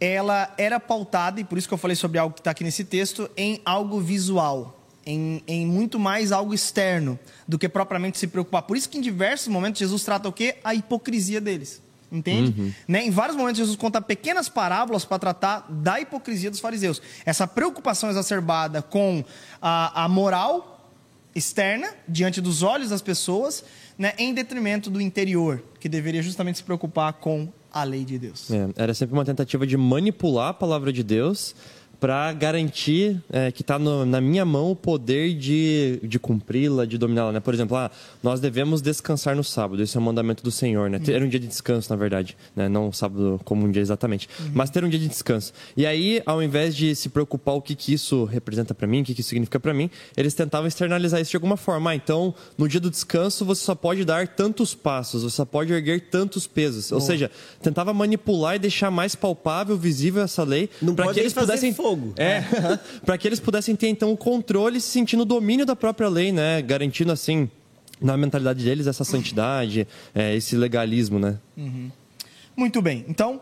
[0.00, 2.84] Ela era pautada, e por isso que eu falei sobre algo que está aqui nesse
[2.84, 8.62] texto, em algo visual em, em, muito mais algo externo do que propriamente se preocupar.
[8.62, 10.56] Por isso que em diversos momentos Jesus trata o quê?
[10.64, 11.82] A hipocrisia deles.
[12.14, 12.60] Entende?
[12.60, 12.72] Uhum.
[12.86, 13.04] Né?
[13.04, 17.02] Em vários momentos Jesus conta pequenas parábolas para tratar da hipocrisia dos fariseus.
[17.26, 19.24] Essa preocupação exacerbada com
[19.60, 20.88] a, a moral
[21.34, 23.64] externa diante dos olhos das pessoas,
[23.98, 24.12] né?
[24.16, 28.48] em detrimento do interior, que deveria justamente se preocupar com a lei de Deus.
[28.52, 31.56] É, era sempre uma tentativa de manipular a palavra de Deus
[32.04, 37.32] para garantir é, que está na minha mão o poder de, de cumpri-la, de dominá-la.
[37.32, 37.40] Né?
[37.40, 37.90] Por exemplo, ah,
[38.22, 40.90] nós devemos descansar no sábado, esse é o mandamento do Senhor.
[40.90, 40.98] Né?
[40.98, 42.68] Ter um dia de descanso, na verdade, né?
[42.68, 44.50] não sábado como um dia exatamente, uhum.
[44.52, 45.54] mas ter um dia de descanso.
[45.74, 49.04] E aí, ao invés de se preocupar o que, que isso representa para mim, o
[49.04, 51.92] que, que isso significa para mim, eles tentavam externalizar isso de alguma forma.
[51.92, 55.72] Ah, então, no dia do descanso, você só pode dar tantos passos, você só pode
[55.72, 56.92] erguer tantos pesos.
[56.92, 57.30] Ou seja,
[57.62, 62.14] tentava manipular e deixar mais palpável, visível essa lei, para que eles pudessem fogo fogo.
[62.16, 62.42] É,
[63.04, 66.32] para que eles pudessem ter então o controle, se sentindo o domínio da própria lei,
[66.32, 66.60] né?
[66.62, 67.48] Garantindo assim
[68.00, 71.38] na mentalidade deles essa santidade, é, esse legalismo, né?
[71.56, 71.90] Uhum.
[72.56, 73.04] Muito bem.
[73.08, 73.40] Então,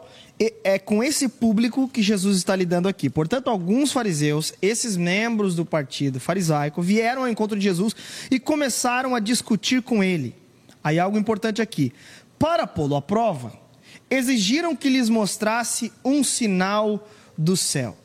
[0.64, 3.10] é com esse público que Jesus está lidando aqui.
[3.10, 7.94] Portanto, alguns fariseus, esses membros do partido farisaico, vieram ao encontro de Jesus
[8.30, 10.34] e começaram a discutir com ele.
[10.82, 11.92] Aí algo importante aqui.
[12.38, 13.52] Para pô-lo à prova,
[14.10, 17.96] exigiram que lhes mostrasse um sinal do céu.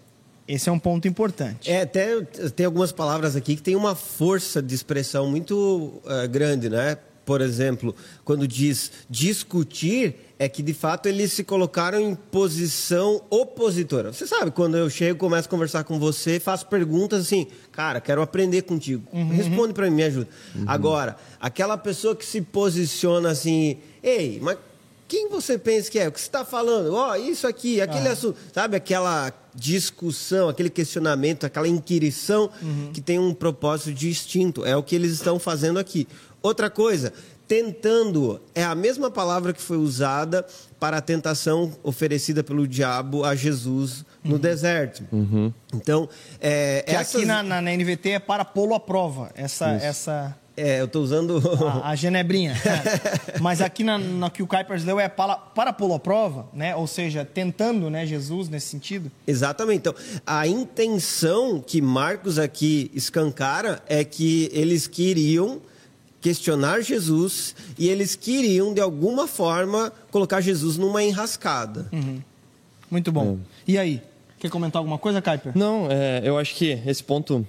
[0.48, 1.70] Esse é um ponto importante.
[1.70, 2.22] É, até
[2.56, 6.98] tem algumas palavras aqui que tem uma força de expressão muito uh, grande, né?
[7.26, 14.14] Por exemplo, quando diz discutir, é que de fato eles se colocaram em posição opositora.
[14.14, 18.22] Você sabe, quando eu chego, começo a conversar com você, faço perguntas assim, cara, quero
[18.22, 19.04] aprender contigo.
[19.12, 19.28] Uhum.
[19.30, 20.30] Responde para mim, me ajuda.
[20.56, 20.64] Uhum.
[20.68, 24.58] Agora, aquela pessoa que se posiciona assim, ei, mas
[25.08, 26.08] quem você pensa que é?
[26.08, 26.94] O que você está falando?
[26.94, 28.12] Ó, oh, isso aqui, aquele ah.
[28.12, 28.38] assunto.
[28.54, 32.92] Sabe aquela discussão, aquele questionamento, aquela inquirição uhum.
[32.94, 34.66] que tem um propósito distinto.
[34.66, 36.08] É o que eles estão fazendo aqui.
[36.42, 37.14] Outra coisa,
[37.48, 40.46] tentando é a mesma palavra que foi usada
[40.80, 44.40] para a tentação oferecida pelo diabo a Jesus no uhum.
[44.40, 45.04] deserto.
[45.12, 45.54] Uhum.
[45.74, 47.16] Então, é, que essas...
[47.16, 49.32] aqui na, na, na, NVT é para pô-lo à prova.
[49.34, 51.40] Essa, essa é, eu estou usando.
[51.68, 52.56] A, a genebrinha.
[53.40, 56.76] Mas aqui na, na, que o Kuipers leu é para, para pô-lo à prova, né?
[56.76, 59.12] Ou seja, tentando né, Jesus nesse sentido.
[59.28, 59.78] Exatamente.
[59.78, 65.62] Então, a intenção que Marcos aqui escancara é que eles queriam
[66.20, 71.88] questionar Jesus e eles queriam, de alguma forma, colocar Jesus numa enrascada.
[71.94, 72.20] Uhum.
[72.90, 73.38] Muito bom.
[73.68, 73.72] É.
[73.72, 74.02] E aí?
[74.40, 75.52] Quer comentar alguma coisa, Kuiper?
[75.56, 77.46] Não, é, eu acho que esse ponto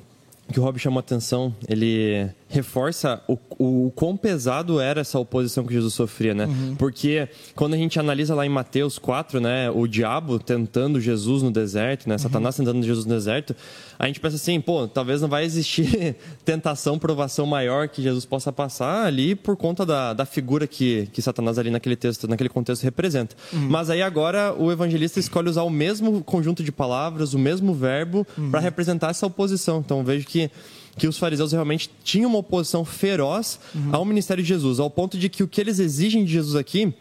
[0.53, 5.65] que o Rob chamou a atenção, ele reforça o, o, quão pesado era essa oposição
[5.67, 6.47] que Jesus sofria, né?
[6.47, 6.77] Uhum.
[6.77, 11.51] Porque quando a gente analisa lá em Mateus 4, né, o diabo tentando Jesus no
[11.51, 12.19] deserto, né, uhum.
[12.19, 13.55] Satanás tentando Jesus no deserto,
[13.99, 18.51] a gente pensa assim, pô, talvez não vai existir tentação, provação maior que Jesus possa
[18.51, 22.83] passar ali por conta da, da figura que, que Satanás ali naquele texto, naquele contexto
[22.83, 23.37] representa.
[23.53, 23.69] Uhum.
[23.69, 28.27] Mas aí agora o evangelista escolhe usar o mesmo conjunto de palavras, o mesmo verbo
[28.39, 28.51] uhum.
[28.51, 29.81] para representar essa oposição.
[29.81, 30.51] Então vejo que
[30.99, 33.91] que os fariseus realmente tinham uma oposição feroz uhum.
[33.93, 36.93] ao ministério de Jesus, ao ponto de que o que eles exigem de Jesus aqui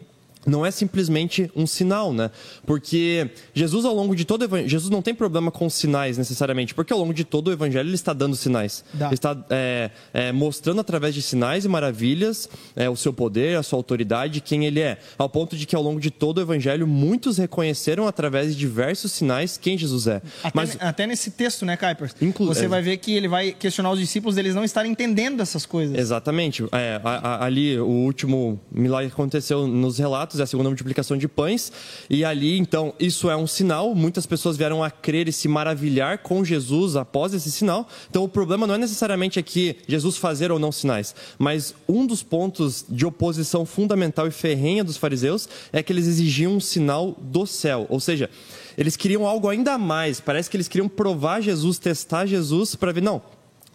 [0.48, 2.30] não é simplesmente um sinal, né?
[2.66, 6.74] Porque Jesus ao longo de todo o evangelho, Jesus não tem problema com sinais necessariamente,
[6.74, 9.06] porque ao longo de todo o evangelho ele está dando sinais, Dá.
[9.06, 13.62] ele está é, é, mostrando através de sinais e maravilhas é, o seu poder, a
[13.62, 16.86] sua autoridade, quem ele é, ao ponto de que ao longo de todo o evangelho
[16.86, 20.22] muitos reconheceram através de diversos sinais quem Jesus é.
[20.42, 22.14] Até, Mas até nesse texto, né, Kuipers?
[22.46, 22.68] Você é.
[22.68, 25.96] vai ver que ele vai questionar os discípulos deles não estarem entendendo essas coisas.
[25.98, 26.64] Exatamente.
[26.72, 27.10] É, a-
[27.42, 31.72] a- ali, o último milagre que aconteceu nos relatos é a segunda multiplicação de pães.
[32.08, 33.94] E ali, então, isso é um sinal.
[33.94, 37.88] Muitas pessoas vieram a crer e se maravilhar com Jesus após esse sinal.
[38.08, 41.14] Então, o problema não é necessariamente aqui Jesus fazer ou não sinais.
[41.38, 46.56] Mas um dos pontos de oposição fundamental e ferrenha dos fariseus é que eles exigiam
[46.56, 47.86] um sinal do céu.
[47.88, 48.30] Ou seja,
[48.76, 50.20] eles queriam algo ainda mais.
[50.20, 53.20] Parece que eles queriam provar Jesus, testar Jesus para ver, não,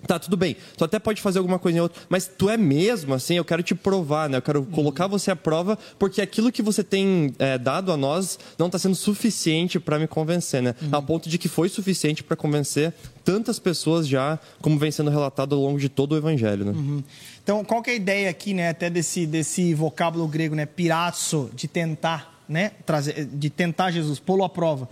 [0.08, 0.56] Tá, tudo bem.
[0.78, 3.64] Tu até pode fazer alguma coisa em outra, mas tu é mesmo, assim, eu quero
[3.64, 4.38] te provar, né?
[4.38, 8.38] Eu quero colocar você à prova, porque aquilo que você tem é, dado a nós
[8.58, 10.76] não está sendo suficiente para me convencer, né?
[10.92, 15.56] Ao ponto de que foi suficiente para convencer tantas pessoas já, como vem sendo relatado
[15.56, 17.04] ao longo de todo o evangelho, né?
[17.42, 21.50] Então, qual que é a ideia aqui, né, até desse, desse vocábulo grego, né, pirazzo,
[21.54, 24.90] de tentar, né, trazer, de tentar Jesus, pô-lo à prova.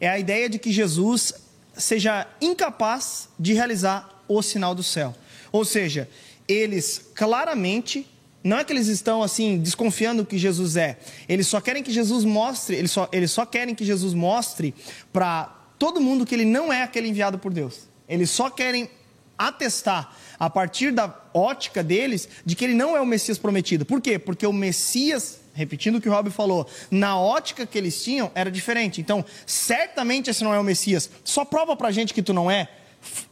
[0.00, 1.34] É a ideia de que Jesus
[1.76, 5.14] seja incapaz de realizar o sinal do céu.
[5.52, 6.08] Ou seja,
[6.48, 8.06] eles claramente
[8.44, 10.98] não é que eles estão assim desconfiando que Jesus é.
[11.26, 14.74] Eles só querem que Jesus mostre, eles só, eles só querem que Jesus mostre
[15.10, 15.46] para
[15.78, 17.88] todo mundo que ele não é aquele enviado por Deus.
[18.06, 18.90] Eles só querem
[19.36, 23.84] atestar a partir da ótica deles de que ele não é o Messias prometido.
[23.84, 24.18] Por quê?
[24.18, 28.50] Porque o Messias, repetindo o que o Rob falou, na ótica que eles tinham era
[28.50, 29.00] diferente.
[29.00, 31.10] Então, certamente esse não é o Messias.
[31.24, 32.68] Só prova pra gente que tu não é,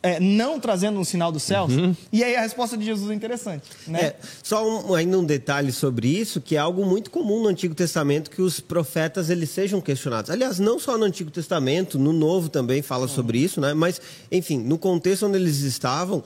[0.02, 1.72] é, não trazendo um sinal dos céus.
[2.12, 4.00] E aí a resposta de Jesus é interessante, né?
[4.00, 7.74] É, só um, ainda um detalhe sobre isso, que é algo muito comum no Antigo
[7.74, 10.30] Testamento, que os profetas eles sejam questionados.
[10.30, 13.74] Aliás, não só no Antigo Testamento, no Novo também fala sobre isso, né?
[13.74, 16.22] Mas, enfim, no contexto onde eles estavam,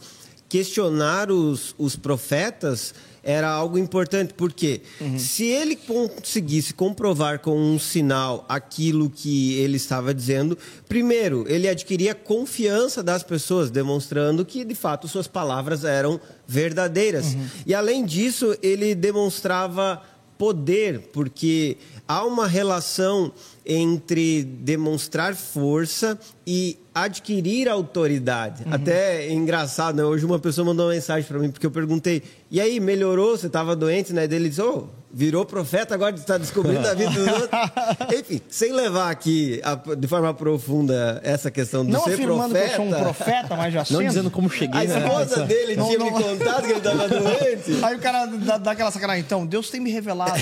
[0.48, 2.94] questionar os, os profetas
[3.26, 4.82] era algo importante, porque
[5.18, 10.56] se ele conseguisse comprovar com um sinal aquilo que ele estava dizendo,
[10.88, 17.36] primeiro, ele adquiria confiança das pessoas, demonstrando que, de fato, suas palavras eram verdadeiras.
[17.66, 20.00] E, além disso, ele demonstrava
[20.38, 23.32] poder, porque há uma relação
[23.64, 28.64] entre demonstrar força e adquirir autoridade.
[28.70, 30.04] Até é engraçado, né?
[30.04, 33.37] Hoje uma pessoa mandou uma mensagem para mim porque eu perguntei: "E aí, melhorou?
[33.37, 37.26] Você estava doente, né?" Dele disse: "Oh, virou profeta, agora está descobrindo a vida dos
[37.28, 37.50] outros".
[38.18, 42.66] Enfim, sem levar aqui a- de forma profunda essa questão de não ser afirmando profeta.
[42.66, 44.09] que eu sou um profeta, mas já Não sendo.
[44.09, 44.98] dizendo como cheguei, A né?
[44.98, 47.78] esposa dele Não, tinha não- me contado que ele estava doente.
[47.85, 49.22] Aí o cara dá, dá aquela sacanagem.
[49.22, 50.32] Então, Deus tem me revelado.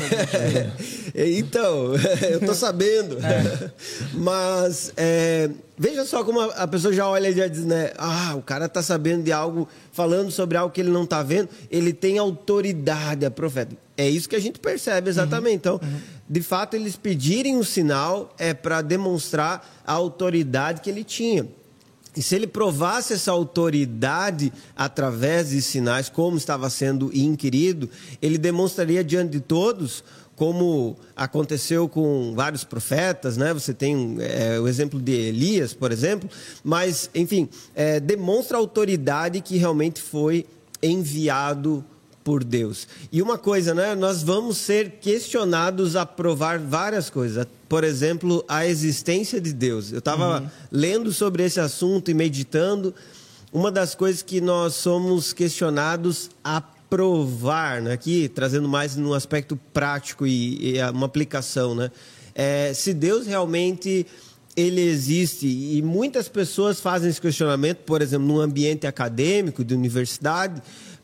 [1.14, 1.94] Então,
[2.30, 3.18] eu tô sabendo.
[4.12, 7.92] Mas é, veja só como a, pessoa já olha e já diz, né?
[7.98, 11.48] Ah, o cara tá sabendo de algo, falando sobre algo que ele não tá vendo,
[11.70, 13.76] ele tem autoridade, é profeta.
[13.96, 15.56] É isso que a gente percebe exatamente.
[15.56, 15.80] Então,
[16.28, 21.46] de fato, eles pedirem um sinal é para demonstrar a autoridade que ele tinha.
[22.16, 27.90] E se ele provasse essa autoridade através de sinais, como estava sendo inquirido,
[28.22, 30.04] ele demonstraria diante de todos,
[30.36, 33.54] como aconteceu com vários profetas, né?
[33.54, 36.28] Você tem é, o exemplo de Elias, por exemplo,
[36.62, 40.46] mas, enfim, é, demonstra a autoridade que realmente foi
[40.82, 41.84] enviado
[42.24, 42.88] por Deus.
[43.12, 43.94] E uma coisa, né?
[43.94, 47.46] Nós vamos ser questionados a provar várias coisas.
[47.68, 49.92] Por exemplo, a existência de Deus.
[49.92, 52.94] Eu estava lendo sobre esse assunto e meditando.
[53.52, 57.92] Uma das coisas que nós somos questionados a provar, né?
[57.92, 61.90] aqui trazendo mais no aspecto prático e, e uma aplicação, né?
[62.34, 64.06] É, se Deus realmente
[64.56, 70.62] ele existe e muitas pessoas fazem esse questionamento, por exemplo, num ambiente acadêmico de universidade,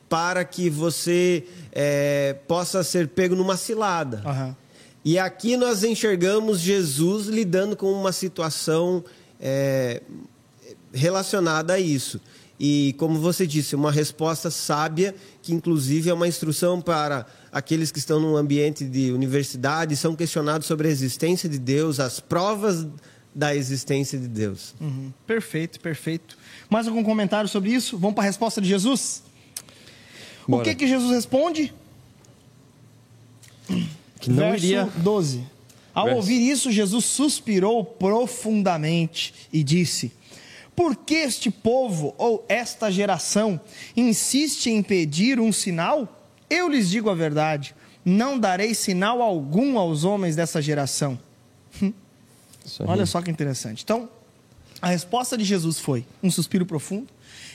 [0.09, 4.23] para que você é, possa ser pego numa cilada.
[4.25, 4.57] Aham.
[5.05, 9.03] E aqui nós enxergamos Jesus lidando com uma situação
[9.41, 10.03] é,
[10.93, 12.21] relacionada a isso.
[12.63, 17.99] E, como você disse, uma resposta sábia, que inclusive é uma instrução para aqueles que
[17.99, 22.87] estão num ambiente de universidade e são questionados sobre a existência de Deus, as provas
[23.35, 24.75] da existência de Deus.
[24.79, 25.11] Uhum.
[25.27, 26.37] Perfeito, perfeito.
[26.69, 27.97] Mais algum comentário sobre isso?
[27.97, 29.23] Vamos para a resposta de Jesus?
[30.47, 30.65] O Bora.
[30.65, 31.73] que que Jesus responde?
[34.21, 35.43] Que não Verso iria 12.
[35.95, 36.17] Ao Verso.
[36.19, 40.13] ouvir isso, Jesus suspirou profundamente e disse:
[40.81, 43.61] Por que este povo ou esta geração
[43.95, 46.27] insiste em pedir um sinal?
[46.49, 51.19] Eu lhes digo a verdade: Não darei sinal algum aos homens dessa geração.
[52.87, 53.85] Olha só que interessante.
[53.85, 54.09] Então,
[54.81, 57.09] a resposta de Jesus foi um suspiro profundo.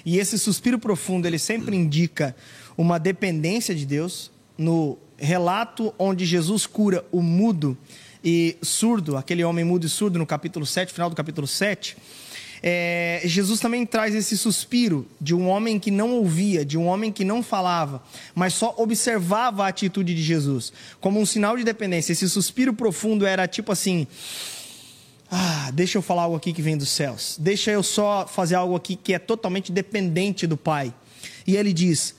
[0.05, 2.35] E esse suspiro profundo, ele sempre indica
[2.77, 4.29] uma dependência de Deus.
[4.55, 7.75] No relato onde Jesus cura o mudo
[8.23, 11.97] e surdo, aquele homem mudo e surdo no capítulo 7, final do capítulo 7,
[12.67, 17.11] é, Jesus também traz esse suspiro de um homem que não ouvia, de um homem
[17.11, 18.01] que não falava,
[18.33, 22.11] mas só observava a atitude de Jesus, como um sinal de dependência.
[22.11, 24.07] Esse suspiro profundo era tipo assim:
[25.29, 27.37] ah, deixa eu falar algo aqui que vem dos céus.
[27.39, 30.91] Deixa eu só fazer algo aqui que é totalmente dependente do Pai.
[31.45, 32.15] E ele diz: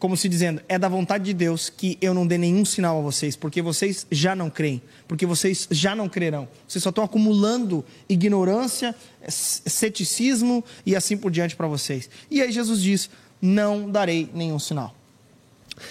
[0.00, 3.02] como se dizendo, é da vontade de Deus que eu não dê nenhum sinal a
[3.02, 6.48] vocês, porque vocês já não creem, porque vocês já não crerão.
[6.66, 8.96] Vocês só estão acumulando ignorância,
[9.28, 12.08] ceticismo e assim por diante para vocês.
[12.30, 13.10] E aí Jesus diz:
[13.42, 14.96] não darei nenhum sinal.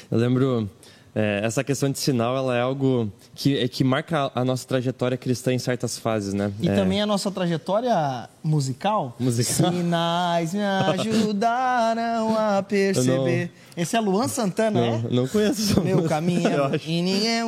[0.09, 0.67] Eu lembro
[1.15, 5.17] é, essa questão de sinal ela é algo que, é, que marca a nossa trajetória
[5.17, 6.51] cristã em certas fases, né?
[6.59, 6.75] E é...
[6.75, 9.15] também a nossa trajetória musical.
[9.19, 9.71] Musical.
[9.71, 13.45] Sinais me ajudaram a perceber.
[13.45, 13.83] Não...
[13.83, 15.01] Esse é Luan Santana, não, é?
[15.09, 15.79] Não conheço.
[15.81, 17.43] Meu caminho é e ninguém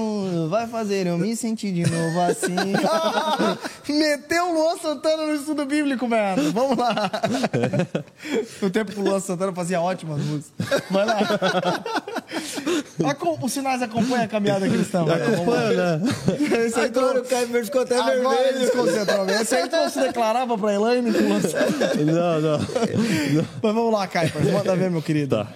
[0.50, 2.56] vai fazer eu me sentir de novo assim.
[3.92, 6.52] Meteu o Luan Santana no estudo bíblico, mano.
[6.52, 7.12] Vamos lá.
[8.62, 10.82] No tempo que o Luan Santana fazia ótimas músicas.
[10.90, 11.20] Vai lá.
[13.42, 15.04] Os sinais acompanham a caminhada cristã.
[15.04, 16.02] Acompanha, né?
[16.66, 18.50] Esse aí Agora o Caio ficou até Agora vermelho.
[18.50, 19.30] Ele desconcentrou.
[19.30, 21.12] Esse aí tu não se declarava pra Elaine?
[21.12, 23.48] Não, não, não.
[23.62, 24.32] Mas vamos lá, Caio.
[24.54, 25.38] Manda ver, meu querido.
[25.38, 25.48] Tá.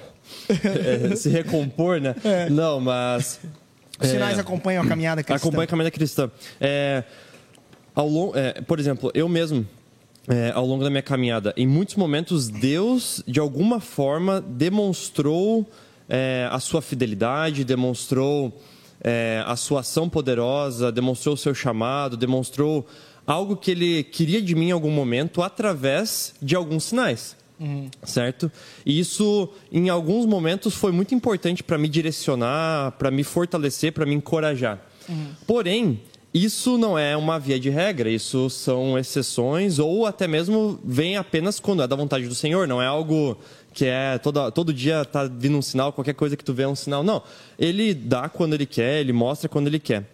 [0.50, 2.16] É, se recompor, né?
[2.24, 2.50] É.
[2.50, 3.40] Não, mas...
[4.00, 5.48] Os sinais é, acompanham a caminhada cristã.
[5.48, 6.30] Acompanham a caminhada cristã.
[6.60, 7.04] É,
[7.94, 9.66] ao long, é, por exemplo, eu mesmo...
[10.28, 15.70] É, ao longo da minha caminhada, em muitos momentos, Deus, de alguma forma, demonstrou
[16.10, 18.62] é, a sua fidelidade, demonstrou
[19.02, 22.86] é, a sua ação poderosa, demonstrou o seu chamado, demonstrou
[23.26, 27.36] algo que ele queria de mim em algum momento através de alguns sinais.
[27.60, 27.89] Uhum.
[28.04, 28.52] Certo?
[28.86, 34.06] E isso, em alguns momentos, foi muito importante para me direcionar, para me fortalecer, para
[34.06, 34.82] me encorajar.
[35.08, 35.28] Uhum.
[35.48, 36.02] Porém,
[36.34, 41.62] isso não é uma via de regra, isso são exceções ou até mesmo vem apenas
[41.62, 43.38] quando é da vontade do Senhor, não é algo
[43.76, 46.68] que é todo, todo dia tá vindo um sinal, qualquer coisa que tu vê é
[46.68, 47.04] um sinal.
[47.04, 47.22] Não,
[47.60, 50.06] ele dá quando ele quer, ele mostra quando ele quer.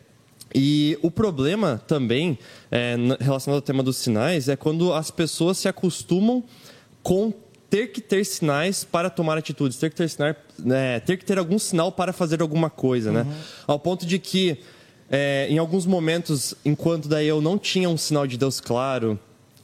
[0.53, 2.39] E o problema também,
[2.71, 6.43] é, relacionado ao tema dos sinais, é quando as pessoas se acostumam
[7.03, 7.31] com
[7.69, 10.35] ter que ter sinais para tomar atitudes, ter que ter, sinal,
[10.71, 13.21] é, ter, que ter algum sinal para fazer alguma coisa, né?
[13.21, 13.29] uhum.
[13.29, 13.35] né?
[13.67, 14.57] Ao ponto de que,
[15.09, 19.17] é, em alguns momentos, enquanto daí eu não tinha um sinal de Deus claro,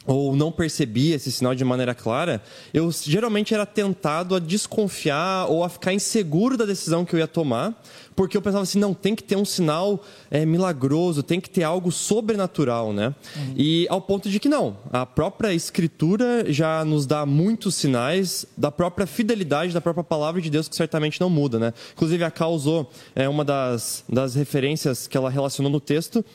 [0.07, 2.41] ou não percebia esse sinal de maneira clara,
[2.73, 7.27] eu geralmente era tentado a desconfiar ou a ficar inseguro da decisão que eu ia
[7.27, 7.79] tomar,
[8.15, 11.63] porque eu pensava assim, não, tem que ter um sinal é, milagroso, tem que ter
[11.63, 13.13] algo sobrenatural, né?
[13.35, 13.53] Uhum.
[13.55, 18.71] E ao ponto de que não, a própria escritura já nos dá muitos sinais da
[18.71, 21.73] própria fidelidade da própria palavra de Deus que certamente não muda, né?
[21.93, 26.25] Inclusive a Ká usou é, uma das, das referências que ela relacionou no texto,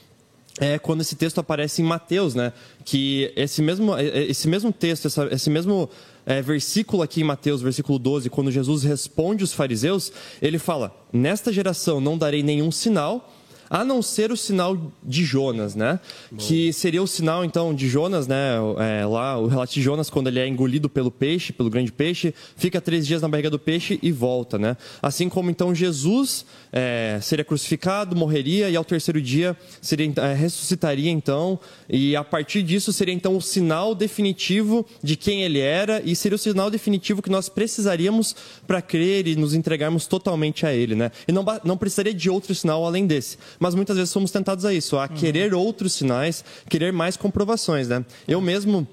[0.61, 2.53] é quando esse texto aparece em Mateus, né?
[2.85, 5.89] Que esse mesmo, é, é, esse mesmo texto, essa, esse mesmo
[6.27, 11.53] é, versículo aqui em Mateus, versículo 12, quando Jesus responde os fariseus, ele fala: Nesta
[11.53, 13.33] geração não darei nenhum sinal,
[13.73, 15.99] a não ser o sinal de Jonas, né?
[16.31, 16.37] Bom.
[16.37, 18.57] Que seria o sinal, então, de Jonas, né?
[18.79, 22.35] É, lá, o relato de Jonas, quando ele é engolido pelo peixe, pelo grande peixe,
[22.55, 24.77] fica três dias na barriga do peixe e volta, né?
[25.01, 31.11] Assim como, então, Jesus é, seria crucificado, morreria e ao terceiro dia seria, é, ressuscitaria,
[31.11, 31.59] então,
[31.89, 36.37] e a partir disso seria, então, o sinal definitivo de quem ele era e seria
[36.37, 41.11] o sinal definitivo que nós precisaríamos para crer e nos entregarmos totalmente a ele, né?
[41.27, 44.75] E não, não precisaria de outro sinal além desse mas muitas vezes somos tentados a
[44.75, 45.09] isso, a uhum.
[45.11, 48.05] querer outros sinais, querer mais comprovações, né?
[48.27, 48.85] Eu mesmo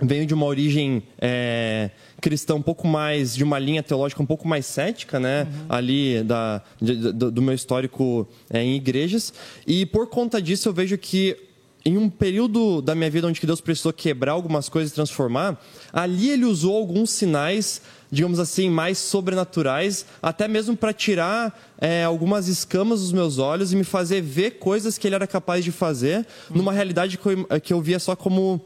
[0.00, 1.90] venho de uma origem é,
[2.22, 5.42] cristã um pouco mais, de uma linha teológica um pouco mais cética, né?
[5.42, 5.66] Uhum.
[5.68, 9.30] Ali da, de, do, do, meu histórico é, em igrejas.
[9.66, 11.36] E por conta disso eu vejo que
[11.84, 16.30] em um período da minha vida onde Deus precisou quebrar algumas coisas e transformar, ali
[16.30, 23.00] ele usou alguns sinais digamos assim, mais sobrenaturais, até mesmo para tirar é, algumas escamas
[23.00, 26.72] dos meus olhos e me fazer ver coisas que ele era capaz de fazer numa
[26.72, 28.60] realidade que eu, que eu via só como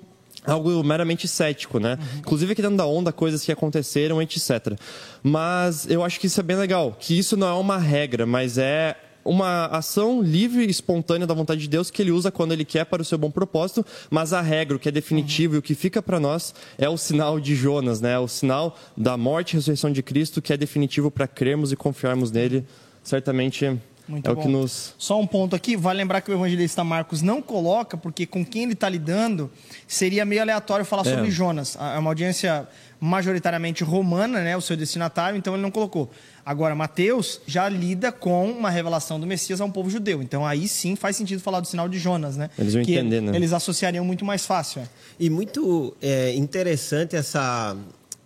[0.47, 1.99] algo meramente cético, né?
[2.01, 2.19] Uhum.
[2.19, 4.79] Inclusive aqui dentro da onda, coisas que aconteceram, etc.
[5.23, 8.59] Mas eu acho que isso é bem legal, que isso não é uma regra, mas
[8.59, 8.97] é
[9.29, 12.85] uma ação livre e espontânea da vontade de Deus que ele usa quando ele quer
[12.85, 15.57] para o seu bom propósito, mas a regra, o que é definitivo uhum.
[15.57, 18.13] e o que fica para nós é o sinal de Jonas, né?
[18.13, 21.77] É o sinal da morte e ressurreição de Cristo que é definitivo para crermos e
[21.77, 22.65] confiarmos nele.
[23.03, 24.41] Certamente Muito é bom.
[24.41, 24.95] o que nos.
[24.97, 28.63] Só um ponto aqui, vale lembrar que o evangelista Marcos não coloca, porque com quem
[28.65, 29.51] ele está lidando
[29.87, 31.15] seria meio aleatório falar É.
[31.15, 31.77] sobre Jonas.
[31.77, 32.67] É uma audiência
[33.01, 36.11] majoritariamente romana, né, o seu destinatário, então ele não colocou.
[36.45, 40.23] Agora, Mateus já lida com uma revelação do Messias a um povo judeu.
[40.23, 42.51] Então aí sim faz sentido falar do sinal de Jonas, né?
[42.59, 43.37] Eles vão que entender, né?
[43.37, 44.81] Eles associariam muito mais fácil.
[44.81, 44.89] é.
[45.21, 47.77] E muito é, interessante essa,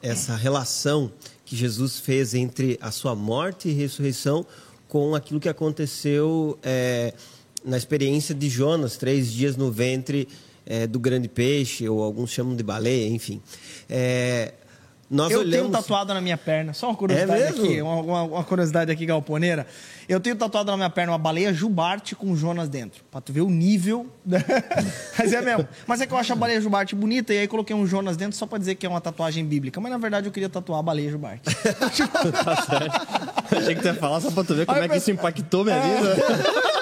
[0.00, 1.10] essa relação
[1.44, 4.46] que Jesus fez entre a sua morte e ressurreição
[4.93, 7.14] com aquilo que aconteceu é,
[7.64, 10.28] na experiência de Jonas, três dias no ventre
[10.66, 13.40] é, do grande peixe, ou alguns chamam de baleia, enfim.
[13.88, 14.53] É,
[15.12, 15.56] nós Eu olhamos...
[15.56, 19.04] tenho tatuado na minha perna, só uma curiosidade É aqui, uma, uma- uma curiosidade aqui
[19.06, 19.66] galponeira.
[20.08, 23.42] Eu tenho tatuado na minha perna uma baleia jubarte com Jonas dentro, pra tu ver
[23.42, 24.06] o nível.
[24.24, 24.38] da-
[25.18, 25.68] Mas é mesmo.
[25.86, 28.36] Mas é que eu acho a baleia jubarte bonita e aí coloquei um Jonas dentro
[28.36, 29.80] só pra dizer que é uma tatuagem bíblica.
[29.80, 31.42] Mas na verdade eu queria tatuar a baleia jubarte.
[33.56, 35.64] Achei que tu ia falar só pra tu ver como é que eu isso impactou
[35.64, 36.14] minha vida.
[36.16, 36.81] que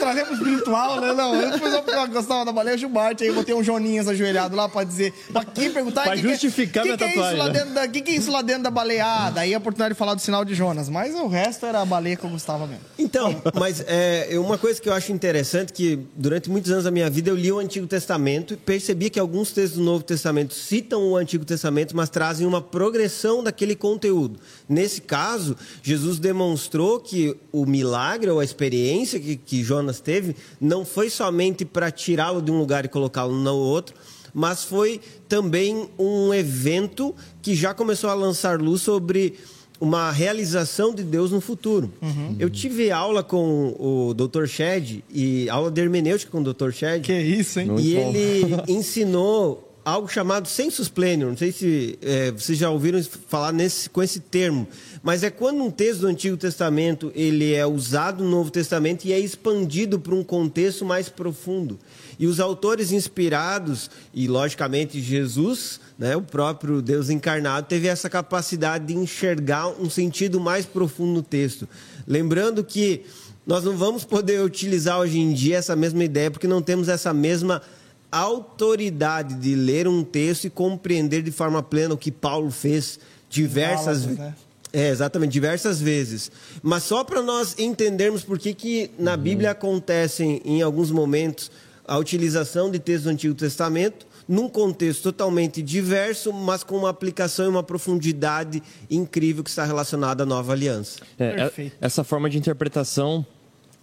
[0.00, 1.12] trazer pro espiritual, né?
[1.12, 4.68] Não, eu depois eu gostava da baleia jubarte, aí eu botei um Joninhas ajoelhado lá
[4.68, 6.02] pra dizer, pra quem perguntar...
[6.04, 7.52] Pra que é- justificar que minha que é isso tatuagem, lá né?
[7.52, 9.40] dentro da, que, que é isso lá dentro da baleada?
[9.40, 12.16] Aí a oportunidade de falar do sinal de Jonas, mas o resto era a baleia
[12.16, 12.82] que eu gostava mesmo.
[12.98, 17.08] Então, mas é, uma coisa que eu acho interessante que durante muitos anos da minha
[17.10, 21.02] vida eu li o Antigo Testamento e percebi que alguns textos do Novo Testamento citam
[21.10, 24.38] o Antigo Testamento, mas trazem uma progressão daquele conteúdo.
[24.70, 30.84] Nesse caso, Jesus demonstrou que o milagre ou a experiência que, que Jonas teve não
[30.84, 33.96] foi somente para tirá-lo de um lugar e colocá-lo no outro,
[34.32, 37.12] mas foi também um evento
[37.42, 39.34] que já começou a lançar luz sobre
[39.80, 41.90] uma realização de Deus no futuro.
[42.38, 44.46] Eu tive aula com o Dr.
[44.46, 46.70] Shed e aula de hermenêutica com o Dr.
[46.70, 47.02] Shed.
[47.02, 47.66] Que isso, hein?
[47.66, 48.12] Muito e bom.
[48.14, 51.30] ele ensinou algo chamado sensus plenior.
[51.30, 54.66] Não sei se é, vocês já ouviram falar nesse, com esse termo,
[55.02, 59.12] mas é quando um texto do Antigo Testamento ele é usado no Novo Testamento e
[59.12, 61.78] é expandido para um contexto mais profundo.
[62.18, 68.86] E os autores inspirados, e logicamente Jesus, né, o próprio Deus encarnado, teve essa capacidade
[68.86, 71.66] de enxergar um sentido mais profundo no texto.
[72.06, 73.04] Lembrando que
[73.46, 77.12] nós não vamos poder utilizar hoje em dia essa mesma ideia, porque não temos essa
[77.14, 77.62] mesma
[78.10, 82.98] autoridade de ler um texto e compreender de forma plena o que Paulo fez
[83.28, 84.18] diversas vezes.
[84.18, 84.34] né?
[84.72, 86.30] É, exatamente, diversas vezes.
[86.62, 91.50] Mas só para nós entendermos por que, que na Bíblia acontecem, em alguns momentos,
[91.86, 97.46] a utilização de textos do Antigo Testamento, num contexto totalmente diverso, mas com uma aplicação
[97.46, 101.00] e uma profundidade incrível que está relacionada à nova aliança.
[101.18, 101.76] É, é- Perfeito.
[101.80, 103.26] essa forma de interpretação,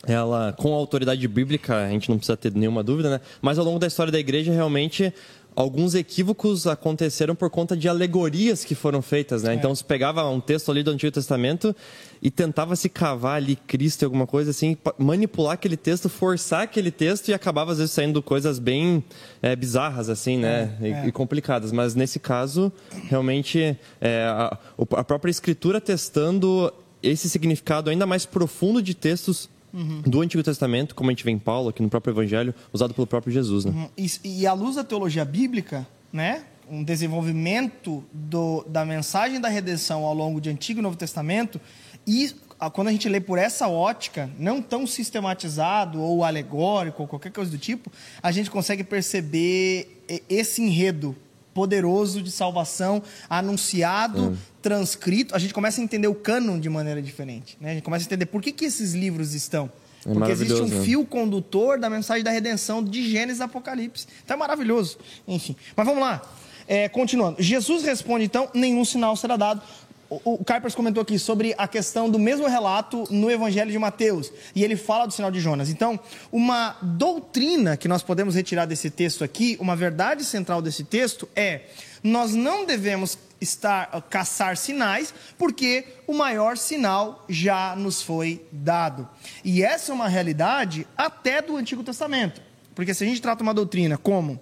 [0.06, 3.22] ela com a autoridade bíblica, a gente não precisa ter nenhuma dúvida, né?
[3.41, 5.14] Mas ao longo da história da igreja, realmente
[5.56, 9.56] alguns equívocos aconteceram por conta de alegorias que foram feitas, né?
[9.56, 11.76] Então se pegava um texto ali do Antigo Testamento
[12.22, 16.91] e tentava se cavar ali Cristo e alguma coisa assim, manipular aquele texto, forçar aquele
[16.91, 19.04] texto e acabava às vezes saindo coisas bem
[19.41, 20.78] é, bizarras assim, né?
[20.80, 21.08] E- é.
[21.08, 21.72] e complicadas.
[21.72, 22.72] Mas nesse caso,
[23.10, 24.56] realmente é, a,
[24.91, 26.72] a própria escritura testando
[27.02, 31.39] esse significado ainda mais profundo de textos do Antigo Testamento, como a gente vê em
[31.39, 33.89] Paulo, aqui no próprio Evangelho, usado pelo próprio Jesus, né?
[33.97, 36.43] E, e à luz da teologia bíblica, né?
[36.70, 41.61] Um desenvolvimento do, da mensagem da redenção ao longo de Antigo e Novo Testamento,
[42.05, 42.34] e
[42.74, 47.51] quando a gente lê por essa ótica, não tão sistematizado ou alegórico ou qualquer coisa
[47.51, 47.91] do tipo,
[48.22, 51.15] a gente consegue perceber esse enredo
[51.58, 55.36] poderoso de salvação anunciado, transcrito.
[55.36, 57.58] A gente começa a entender o cânon de maneira diferente.
[57.60, 57.72] Né?
[57.72, 59.68] A gente começa a entender por que, que esses livros estão.
[60.05, 60.84] É Porque existe um né?
[60.84, 64.05] fio condutor da mensagem da redenção de Gênesis e Apocalipse.
[64.24, 64.99] Então é maravilhoso.
[65.28, 65.55] Enfim.
[65.76, 66.22] Mas vamos lá.
[66.68, 67.41] É, continuando.
[67.41, 69.64] Jesus responde, então, nenhum sinal será dado.
[70.10, 74.32] O, Carpers comentou aqui sobre a questão do mesmo relato no Evangelho de Mateus.
[74.55, 75.70] E ele fala do sinal de Jonas.
[75.70, 75.99] Então,
[76.32, 81.64] uma doutrina que nós podemos retirar desse texto aqui, uma verdade central desse texto é:
[82.01, 89.08] nós não devemos estar caçar sinais, porque o maior sinal já nos foi dado.
[89.43, 92.41] E essa é uma realidade até do Antigo Testamento.
[92.74, 94.39] Porque se a gente trata uma doutrina como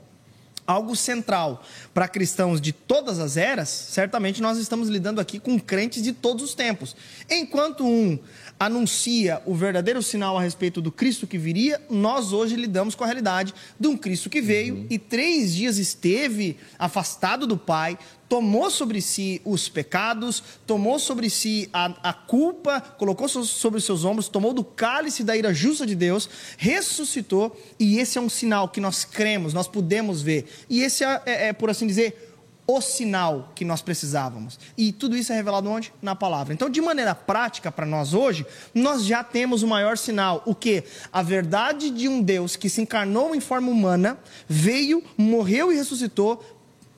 [0.65, 1.63] algo central
[1.93, 6.43] para cristãos de todas as eras, certamente nós estamos lidando aqui com crentes de todos
[6.43, 6.95] os tempos.
[7.29, 8.17] Enquanto um
[8.59, 13.07] anuncia o verdadeiro sinal a respeito do Cristo que viria, nós hoje lidamos com a
[13.07, 17.97] realidade de um Cristo que veio e três dias esteve afastado do Pai,
[18.27, 23.85] tomou sobre si os pecados, tomou sobre si a, a culpa, colocou so- sobre os
[23.85, 28.29] seus ombros, tomou do cálice da ira justa de Deus, ressuscitou, e esse é um
[28.29, 30.45] sinal que nós cremos, nós podemos ver.
[30.69, 32.31] E esse é, é- é, por assim dizer,
[32.67, 34.57] o sinal que nós precisávamos.
[34.75, 35.93] E tudo isso é revelado onde?
[36.01, 36.51] Na palavra.
[36.51, 40.83] Então, de maneira prática para nós hoje, nós já temos o maior sinal, o que?
[41.13, 44.17] A verdade de um Deus que se encarnou em forma humana,
[44.49, 46.43] veio, morreu e ressuscitou,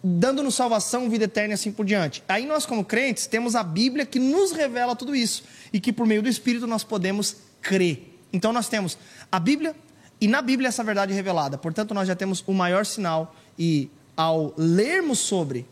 [0.08, 2.24] dando-nos salvação, vida eterna e assim por diante.
[2.28, 5.44] Aí nós como crentes temos a Bíblia que nos revela tudo isso
[5.74, 8.18] e que por meio do Espírito nós podemos crer.
[8.32, 8.98] Então nós temos
[9.32, 9.76] a Bíblia
[10.22, 11.58] e na Bíblia essa verdade é revelada.
[11.58, 15.66] Portanto, nós já temos o maior sinal e ao lermos sobre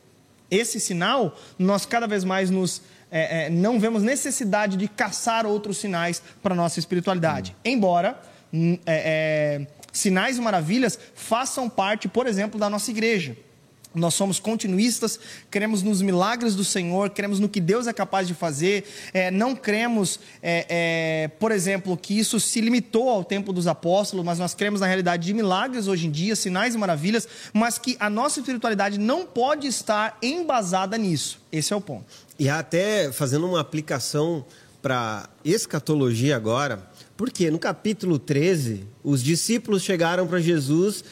[0.52, 2.82] esse sinal, nós cada vez mais nos
[3.12, 7.56] é, é, não vemos necessidade de caçar outros sinais para a nossa espiritualidade.
[7.58, 7.62] Hum.
[7.72, 8.20] Embora
[8.54, 13.38] hum, é, é, sinais e maravilhas façam parte, por exemplo, da nossa igreja.
[13.96, 15.20] Nós somos continuistas,
[15.50, 18.84] cremos nos milagres do Senhor, cremos no que Deus é capaz de fazer.
[19.14, 24.26] É, não cremos, é, é, por exemplo, que isso se limitou ao tempo dos apóstolos,
[24.26, 27.96] mas nós cremos na realidade de milagres hoje em dia, sinais e maravilhas, mas que
[28.00, 31.40] a nossa espiritualidade não pode estar embasada nisso.
[31.52, 32.06] Esse é o ponto.
[32.38, 34.46] E até fazendo uma aplicação
[34.82, 36.88] para escatologia agora,
[37.18, 41.04] porque no capítulo 13, os discípulos chegaram para Jesus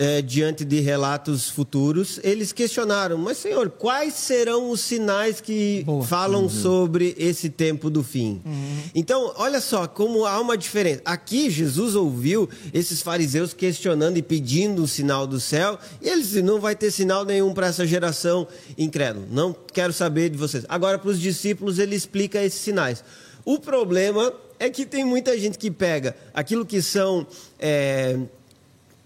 [0.00, 6.02] é, diante de relatos futuros, eles questionaram: Mas, Senhor, quais serão os sinais que Boa.
[6.02, 6.48] falam uhum.
[6.48, 8.40] sobre esse tempo do fim?
[8.42, 8.78] Uhum.
[8.94, 11.02] Então, olha só como há uma diferença.
[11.04, 16.42] Aqui, Jesus ouviu esses fariseus questionando e pedindo um sinal do céu, e eles dizem:
[16.42, 18.48] Não vai ter sinal nenhum para essa geração
[18.78, 19.26] incrédula.
[19.30, 20.64] Não quero saber de vocês.
[20.66, 23.04] Agora, para os discípulos, ele explica esses sinais.
[23.44, 27.26] O problema é que tem muita gente que pega aquilo que são.
[27.58, 28.18] É,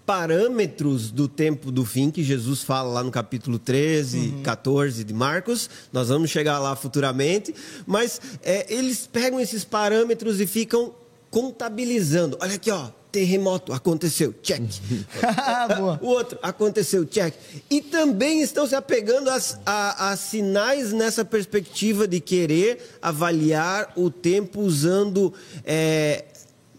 [0.07, 4.43] parâmetros do tempo do fim, que Jesus fala lá no capítulo 13, uhum.
[4.43, 5.71] 14 de Marcos.
[5.93, 7.55] Nós vamos chegar lá futuramente.
[7.87, 10.93] Mas é, eles pegam esses parâmetros e ficam
[11.31, 12.37] contabilizando.
[12.41, 12.89] Olha aqui, ó.
[13.11, 14.61] Terremoto aconteceu, check.
[16.03, 17.33] o outro aconteceu, check.
[17.71, 24.11] E também estão se apegando a, a, a sinais nessa perspectiva de querer avaliar o
[24.11, 25.33] tempo usando
[25.65, 26.25] é,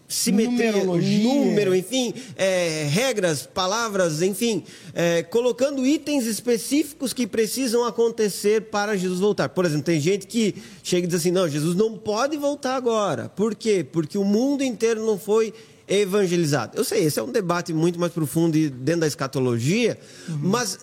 [0.08, 4.62] simetria, número, enfim, é, regras, palavras, enfim,
[4.94, 9.48] é, colocando itens específicos que precisam acontecer para Jesus voltar.
[9.48, 13.28] Por exemplo, tem gente que chega e diz assim: não, Jesus não pode voltar agora.
[13.28, 13.84] Por quê?
[13.90, 15.52] Porque o mundo inteiro não foi
[15.88, 16.76] evangelizado.
[16.76, 19.98] Eu sei, esse é um debate muito mais profundo dentro da escatologia,
[20.28, 20.38] uhum.
[20.42, 20.78] mas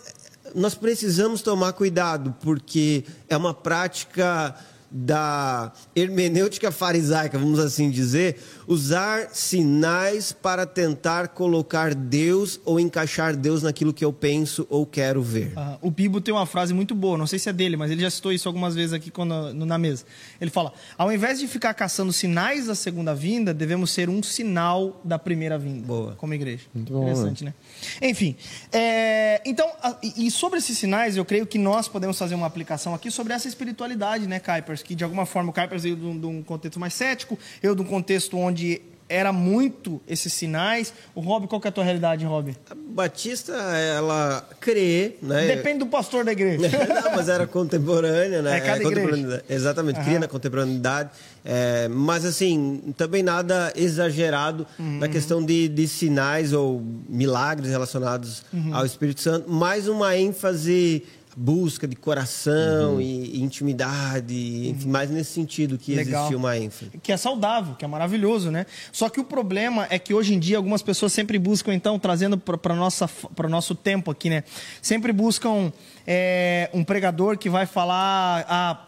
[0.55, 4.55] nós precisamos tomar cuidado, porque é uma prática
[4.95, 8.38] da hermenêutica farisaica, vamos assim dizer,
[8.68, 15.22] usar sinais para tentar colocar Deus ou encaixar Deus naquilo que eu penso ou quero
[15.22, 15.53] ver.
[15.57, 18.01] Uh, o Bibo tem uma frase muito boa, não sei se é dele, mas ele
[18.01, 20.05] já citou isso algumas vezes aqui quando, na mesa.
[20.39, 25.01] Ele fala: ao invés de ficar caçando sinais da segunda vinda, devemos ser um sinal
[25.03, 25.86] da primeira vinda.
[25.86, 26.16] Boa.
[26.16, 26.64] Como igreja.
[26.74, 27.53] Muito Interessante, bom, né?
[28.01, 28.36] Enfim,
[28.72, 29.70] é, então,
[30.18, 33.47] e sobre esses sinais, eu creio que nós podemos fazer uma aplicação aqui sobre essa
[33.47, 34.82] espiritualidade, né, Kuipers?
[34.82, 37.76] Que de alguma forma o Kuipers veio de um, de um contexto mais cético, eu
[37.76, 38.53] de um contexto onde
[39.14, 40.93] era muito esses sinais.
[41.14, 42.56] O Rob, qual que é a tua realidade, Rob?
[42.70, 45.47] A Batista, ela crê, né?
[45.56, 46.70] Depende do pastor da igreja.
[46.89, 48.58] Não, mas era contemporânea, né?
[48.58, 49.43] É cada é, igreja.
[49.47, 50.06] Exatamente, uhum.
[50.06, 51.12] cria na contemporaneidade.
[51.45, 54.99] É, mas, assim, também nada exagerado uhum.
[54.99, 58.76] na questão de, de, sinais ou milagres relacionados uhum.
[58.76, 61.04] ao Espírito Santo, mais uma ênfase
[61.36, 63.02] busca de coração uhum.
[63.02, 66.22] e, intimidade, enfim, mais nesse sentido que Legal.
[66.22, 66.92] existiu uma ênfase.
[67.02, 68.66] Que é saudável, que é maravilhoso, né?
[68.92, 72.38] Só que o problema é que hoje em dia algumas pessoas sempre buscam, então, trazendo
[72.38, 74.44] para o nosso tempo aqui, né?
[74.82, 75.72] Sempre buscam
[76.06, 78.86] é, um pregador que vai falar, ah,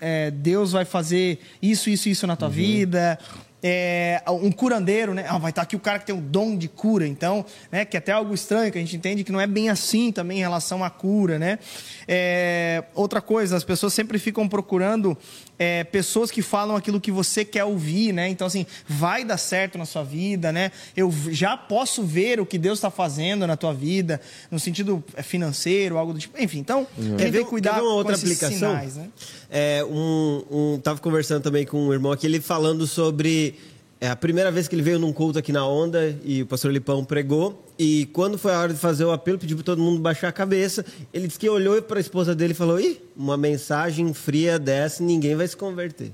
[0.00, 2.54] é, Deus vai fazer isso, isso, isso na tua uhum.
[2.54, 3.18] vida,
[3.62, 5.26] é, um curandeiro, né?
[5.28, 7.84] Ah, vai estar aqui o cara que tem o dom de cura, então, né?
[7.84, 10.38] Que é até algo estranho, que a gente entende que não é bem assim também
[10.38, 11.58] em relação à cura, né?
[12.06, 15.16] É, outra coisa, as pessoas sempre ficam procurando
[15.58, 18.28] é, pessoas que falam aquilo que você quer ouvir, né?
[18.28, 20.70] Então, assim, vai dar certo na sua vida, né?
[20.96, 25.22] Eu já posso ver o que Deus está fazendo na tua vida, no sentido é,
[25.22, 26.40] financeiro, algo do tipo.
[26.40, 27.16] Enfim, então, uhum.
[27.16, 28.70] tem que cuidar uma outra com aplicação?
[28.70, 29.08] Sinais, né?
[29.50, 33.55] É, um, um, tava conversando também com um irmão aqui, ele falando sobre
[34.00, 36.70] é a primeira vez que ele veio num culto aqui na Onda e o pastor
[36.70, 37.64] Lipão pregou.
[37.78, 40.32] E quando foi a hora de fazer o apelo, pediu para todo mundo baixar a
[40.32, 40.84] cabeça.
[41.12, 45.02] Ele disse que olhou para a esposa dele e falou: Ih, uma mensagem fria dessa,
[45.02, 46.12] ninguém vai se converter.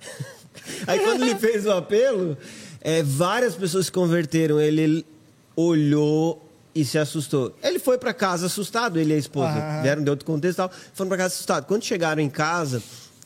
[0.86, 2.36] Aí quando ele fez o apelo,
[2.80, 4.60] é, várias pessoas se converteram.
[4.60, 5.04] Ele
[5.56, 6.42] olhou
[6.74, 7.56] e se assustou.
[7.62, 9.54] Ele foi para casa assustado, ele e a esposa.
[9.54, 9.80] Ah.
[9.82, 10.70] Vieram de outro contexto e tal.
[10.92, 11.64] Foram para casa assustado.
[11.64, 12.82] Quando chegaram em casa,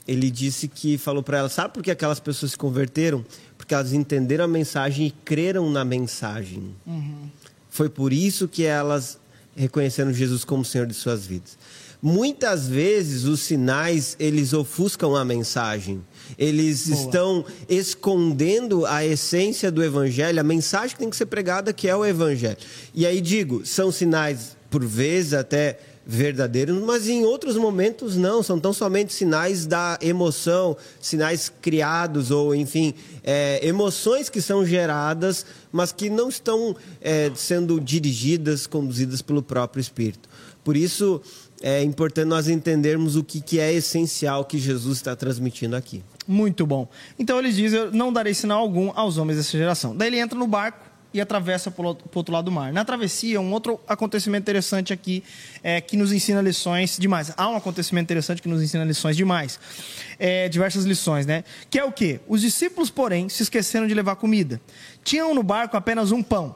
[0.06, 3.24] ele disse que falou para ela: Sabe por que aquelas pessoas se converteram?
[3.68, 6.74] Porque elas entenderam a mensagem e creram na mensagem.
[6.86, 7.28] Uhum.
[7.68, 9.18] Foi por isso que elas
[9.54, 11.58] reconheceram Jesus como Senhor de suas vidas.
[12.00, 16.02] muitas vezes os sinais eles ofuscam a mensagem.
[16.38, 16.98] Eles Boa.
[16.98, 21.94] estão escondendo a essência do evangelho, a mensagem que tem que ser pregada, que é
[21.94, 22.56] o evangelho.
[22.94, 25.78] E aí digo, são sinais por vezes até
[26.10, 32.54] verdadeiros, mas em outros momentos não, são tão somente sinais da emoção, sinais criados ou,
[32.54, 39.42] enfim, é, emoções que são geradas, mas que não estão é, sendo dirigidas, conduzidas pelo
[39.42, 40.30] próprio Espírito.
[40.64, 41.20] Por isso,
[41.60, 46.02] é importante nós entendermos o que, que é essencial que Jesus está transmitindo aqui.
[46.26, 46.88] Muito bom.
[47.18, 49.94] Então ele diz: Eu não darei sinal algum aos homens dessa geração.
[49.94, 52.72] Daí ele entra no barco e atravessa para o outro lado do mar.
[52.72, 55.24] Na travessia, um outro acontecimento interessante aqui
[55.62, 57.32] é, que nos ensina lições demais.
[57.36, 59.58] Há um acontecimento interessante que nos ensina lições demais.
[60.18, 61.44] É, diversas lições, né?
[61.70, 62.20] Que é o quê?
[62.28, 64.60] Os discípulos, porém, se esqueceram de levar comida.
[65.02, 66.54] Tinham no barco apenas um pão.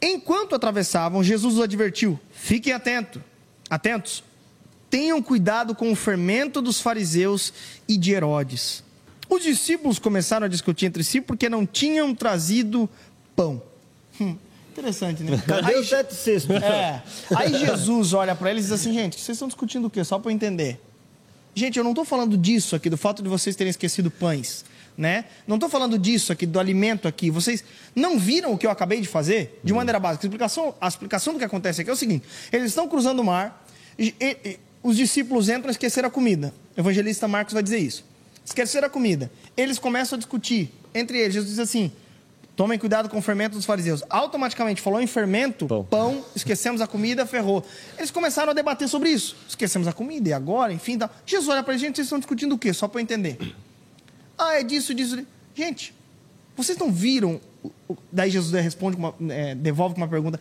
[0.00, 3.22] Enquanto atravessavam, Jesus os advertiu: fiquem atento,
[3.68, 4.24] atentos.
[4.88, 7.52] Tenham cuidado com o fermento dos fariseus
[7.86, 8.82] e de Herodes.
[9.28, 12.88] Os discípulos começaram a discutir entre si porque não tinham trazido
[13.38, 13.62] pão.
[14.20, 14.36] Hum,
[14.72, 15.40] interessante, né?
[15.46, 16.12] Cadê aí, sete?
[16.60, 17.00] É.
[17.36, 20.02] Aí Jesus olha para eles e diz assim, gente, vocês estão discutindo o quê?
[20.02, 20.80] Só para eu entender.
[21.54, 24.64] Gente, eu não estou falando disso aqui, do fato de vocês terem esquecido pães,
[24.96, 25.26] né?
[25.46, 27.30] Não estou falando disso aqui, do alimento aqui.
[27.30, 27.62] Vocês
[27.94, 29.60] não viram o que eu acabei de fazer?
[29.62, 30.26] De maneira básica.
[30.26, 32.26] A explicação, a explicação do que acontece aqui é o seguinte.
[32.52, 33.64] Eles estão cruzando o mar,
[33.96, 36.52] e, e, os discípulos entram e esqueceram a comida.
[36.76, 38.04] O evangelista Marcos vai dizer isso.
[38.44, 39.30] Esqueceram a comida.
[39.56, 41.34] Eles começam a discutir entre eles.
[41.34, 41.92] Jesus diz assim,
[42.58, 44.02] Tomem cuidado com o fermento dos fariseus.
[44.10, 45.84] Automaticamente falou em fermento, pão.
[45.84, 47.64] pão, esquecemos a comida, ferrou.
[47.96, 49.36] Eles começaram a debater sobre isso.
[49.48, 50.98] Esquecemos a comida e agora, enfim.
[50.98, 51.08] Tá.
[51.24, 52.72] Jesus olha para a gente, vocês estão discutindo o quê?
[52.72, 53.38] Só para eu entender.
[54.40, 55.26] Ah, é disso, disso.
[55.52, 55.92] Gente,
[56.56, 57.40] vocês não viram.
[58.12, 60.38] Daí Jesus responde, uma, é, devolve com uma pergunta.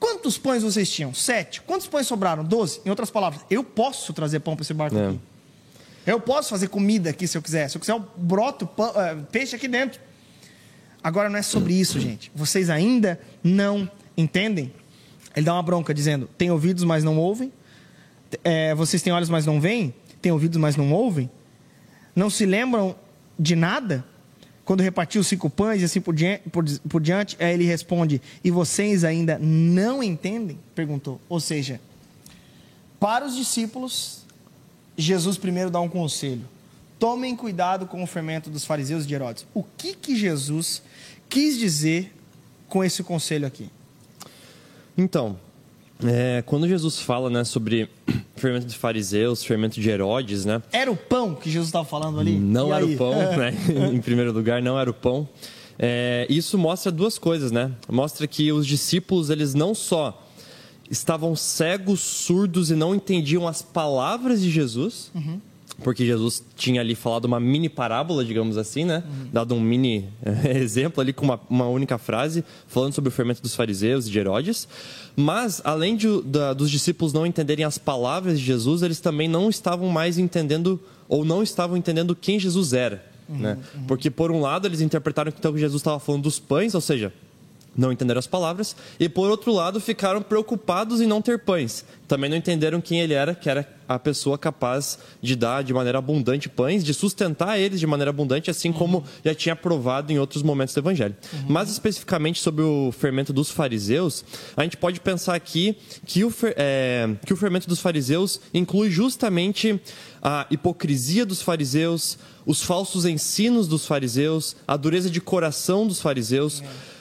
[0.00, 1.14] Quantos pães vocês tinham?
[1.14, 1.60] Sete.
[1.60, 2.42] Quantos pães sobraram?
[2.42, 2.80] Doze.
[2.84, 5.06] Em outras palavras, eu posso trazer pão para esse barco é.
[5.10, 5.20] aqui.
[6.04, 7.70] Eu posso fazer comida aqui se eu quiser.
[7.70, 10.00] Se eu quiser, eu broto pão, é, peixe aqui dentro.
[11.06, 12.32] Agora não é sobre isso, gente.
[12.34, 14.72] Vocês ainda não entendem?
[15.36, 17.52] Ele dá uma bronca dizendo: tem ouvidos, mas não ouvem.
[18.42, 19.94] É, vocês têm olhos, mas não veem.
[20.20, 21.30] Tem ouvidos, mas não ouvem.
[22.12, 22.96] Não se lembram
[23.38, 24.04] de nada?
[24.64, 28.20] Quando repartiu os cinco pães e assim por diante, por, por diante, aí ele responde:
[28.42, 30.58] E vocês ainda não entendem?
[30.74, 31.20] Perguntou.
[31.28, 31.80] Ou seja,
[32.98, 34.26] para os discípulos,
[34.98, 36.48] Jesus primeiro dá um conselho
[36.98, 39.46] tomem cuidado com o fermento dos fariseus e de Herodes.
[39.54, 40.82] O que, que Jesus
[41.28, 42.12] quis dizer
[42.68, 43.68] com esse conselho aqui?
[44.96, 45.38] Então,
[46.04, 47.88] é, quando Jesus fala né, sobre
[48.36, 50.62] fermento de fariseus, fermento de Herodes, né?
[50.72, 52.38] Era o pão que Jesus estava falando ali?
[52.38, 52.94] Não e era aí?
[52.94, 53.54] o pão, né?
[53.92, 55.28] em primeiro lugar, não era o pão.
[55.78, 57.72] É, isso mostra duas coisas, né?
[57.88, 60.22] Mostra que os discípulos, eles não só
[60.90, 65.40] estavam cegos, surdos e não entendiam as palavras de Jesus, uhum
[65.82, 69.02] porque Jesus tinha ali falado uma mini parábola, digamos assim, né?
[69.06, 69.28] Uhum.
[69.32, 73.42] Dado um mini eh, exemplo ali com uma, uma, única frase, falando sobre o fermento
[73.42, 74.66] dos fariseus e de Herodes.
[75.14, 79.50] Mas, além de, da, dos discípulos não entenderem as palavras de Jesus, eles também não
[79.50, 83.04] estavam mais entendendo, ou não estavam entendendo quem Jesus era.
[83.28, 83.58] Uhum, né?
[83.74, 83.84] Uhum.
[83.84, 87.12] Porque, por um lado, eles interpretaram que então Jesus estava falando dos pães, ou seja,
[87.76, 91.84] não entenderam as palavras, e por outro lado ficaram preocupados em não ter pães.
[92.08, 95.98] Também não entenderam quem ele era, que era a pessoa capaz de dar de maneira
[95.98, 100.42] abundante pães, de sustentar eles de maneira abundante, assim como já tinha provado em outros
[100.42, 101.16] momentos do Evangelho.
[101.32, 101.44] Uhum.
[101.48, 104.24] Mas especificamente sobre o fermento dos fariseus,
[104.56, 109.80] a gente pode pensar aqui que o, é, que o fermento dos fariseus inclui justamente
[110.22, 116.60] a hipocrisia dos fariseus, os falsos ensinos dos fariseus, a dureza de coração dos fariseus.
[116.60, 116.95] Uhum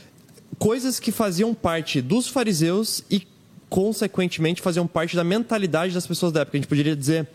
[0.60, 3.28] coisas que faziam parte dos fariseus e,
[3.70, 6.58] consequentemente, faziam parte da mentalidade das pessoas da época.
[6.58, 7.28] A gente poderia dizer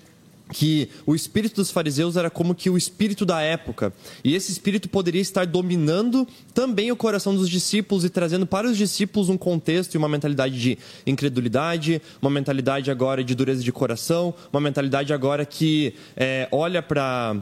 [0.53, 3.93] que o espírito dos fariseus era como que o espírito da época.
[4.23, 8.77] E esse espírito poderia estar dominando também o coração dos discípulos e trazendo para os
[8.77, 14.35] discípulos um contexto e uma mentalidade de incredulidade, uma mentalidade agora de dureza de coração,
[14.53, 17.37] uma mentalidade agora que é, olha para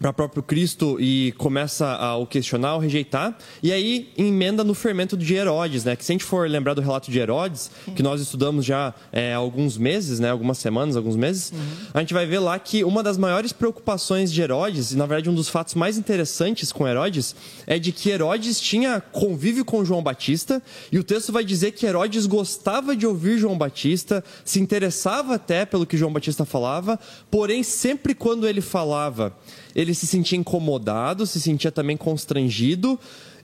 [0.00, 4.72] para o próprio Cristo e começa a o questionar, o rejeitar, e aí emenda no
[4.72, 5.94] fermento de Herodes, né?
[5.94, 9.34] Que se a gente for lembrar do relato de Herodes, que nós estudamos já é,
[9.34, 10.30] há alguns meses, né?
[10.30, 11.58] Algumas semanas, alguns meses, uhum.
[11.92, 15.28] a gente vai ver lá que uma das maiores preocupações de Herodes, e na verdade
[15.28, 17.36] um dos fatos mais interessantes com Herodes,
[17.66, 21.84] é de que Herodes tinha convívio com João Batista, e o texto vai dizer que
[21.84, 26.98] Herodes gostava de ouvir João Batista, se interessava até pelo que João Batista falava,
[27.30, 29.36] porém sempre quando ele falava
[29.74, 32.98] ele se sentia incomodado, se sentia também constrangido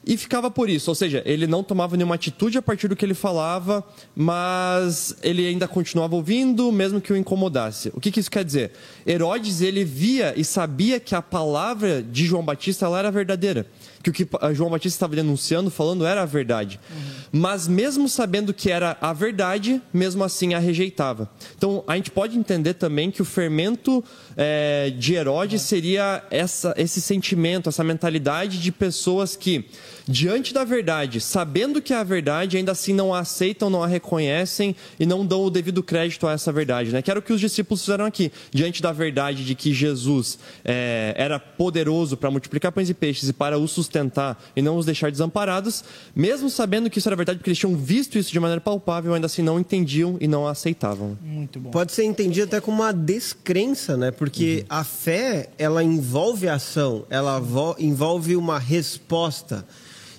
[0.07, 3.05] e ficava por isso, ou seja, ele não tomava nenhuma atitude a partir do que
[3.05, 7.91] ele falava, mas ele ainda continuava ouvindo, mesmo que o incomodasse.
[7.93, 8.71] O que, que isso quer dizer?
[9.05, 13.67] Herodes ele via e sabia que a palavra de João Batista ela era verdadeira
[14.13, 16.79] que o que João Batista estava denunciando, falando, era a verdade.
[16.91, 17.41] Uhum.
[17.41, 21.29] Mas mesmo sabendo que era a verdade, mesmo assim a rejeitava.
[21.57, 24.05] Então a gente pode entender também que o fermento
[24.37, 29.69] é, de Herodes seria essa, esse sentimento, essa mentalidade de pessoas que,
[30.09, 33.87] diante da verdade, sabendo que é a verdade, ainda assim não a aceitam, não a
[33.87, 36.91] reconhecem e não dão o devido crédito a essa verdade.
[36.93, 37.03] Né?
[37.03, 38.31] Que era o que os discípulos fizeram aqui.
[38.51, 43.33] Diante da verdade de que Jesus é, era poderoso para multiplicar pães e peixes e
[43.33, 45.85] para os sustentar e não os deixar desamparados,
[46.15, 49.27] mesmo sabendo que isso era verdade, porque eles tinham visto isso de maneira palpável, ainda
[49.27, 51.19] assim não entendiam e não a aceitavam.
[51.23, 51.71] Muito bom.
[51.71, 54.11] Pode ser entendido até como uma descrença, né?
[54.11, 54.77] Porque uhum.
[54.77, 57.41] a fé, ela envolve ação, ela
[57.79, 59.67] envolve uma resposta.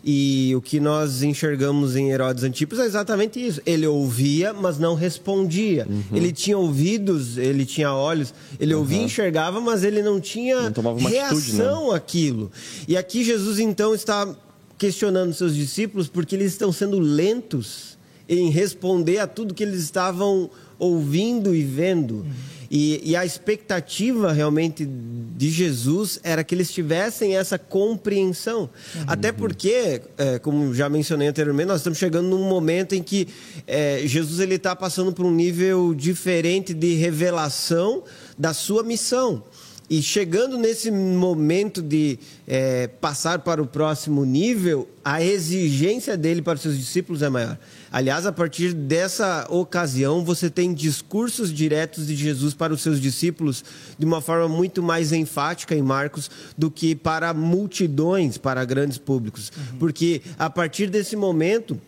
[0.10, 3.62] E o que nós enxergamos em Herodes Antipas é exatamente isso.
[3.66, 5.86] Ele ouvia, mas não respondia.
[5.90, 6.16] Uhum.
[6.16, 8.80] Ele tinha ouvidos, ele tinha olhos, ele uhum.
[8.80, 11.98] ouvia e enxergava, mas ele não tinha não reação né?
[11.98, 12.50] àquilo.
[12.88, 14.34] E aqui Jesus então está
[14.78, 17.98] questionando seus discípulos porque eles estão sendo lentos
[18.30, 20.50] em responder a tudo que eles estavam
[20.80, 22.20] ouvindo e vendo.
[22.20, 22.57] Uhum.
[22.70, 28.62] E, e, a expectativa realmente de Jesus era que eles tivessem essa compreensão.
[28.96, 29.04] Uhum.
[29.08, 33.28] Até porque, é, como já mencionei anteriormente, nós estamos chegando num momento em que
[33.66, 38.04] é, Jesus ele está passando por um nível diferente de revelação
[38.38, 39.44] da sua missão.
[39.90, 46.56] E chegando nesse momento de é, passar para o próximo nível, a exigência dele para
[46.56, 47.58] os seus discípulos é maior.
[47.90, 53.64] Aliás, a partir dessa ocasião, você tem discursos diretos de Jesus para os seus discípulos
[53.98, 59.54] de uma forma muito mais enfática em Marcos do que para multidões, para grandes públicos.
[59.56, 59.80] Uhum.
[59.80, 61.80] Porque a partir desse momento,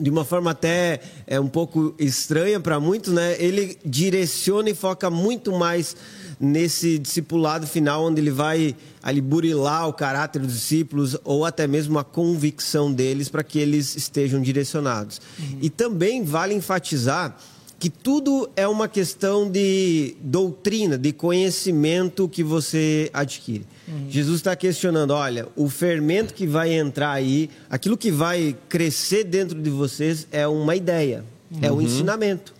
[0.00, 3.36] de uma forma até é um pouco estranha para muitos, né?
[3.38, 5.96] Ele direciona e foca muito mais
[6.38, 11.98] nesse discipulado final, onde ele vai ali burilar o caráter dos discípulos ou até mesmo
[11.98, 15.20] a convicção deles para que eles estejam direcionados.
[15.38, 15.58] Uhum.
[15.62, 17.36] E também vale enfatizar
[17.78, 23.66] que tudo é uma questão de doutrina, de conhecimento que você adquire.
[23.86, 24.06] Uhum.
[24.08, 29.60] Jesus está questionando: olha, o fermento que vai entrar aí, aquilo que vai crescer dentro
[29.60, 31.58] de vocês é uma ideia, uhum.
[31.62, 32.55] é um ensinamento.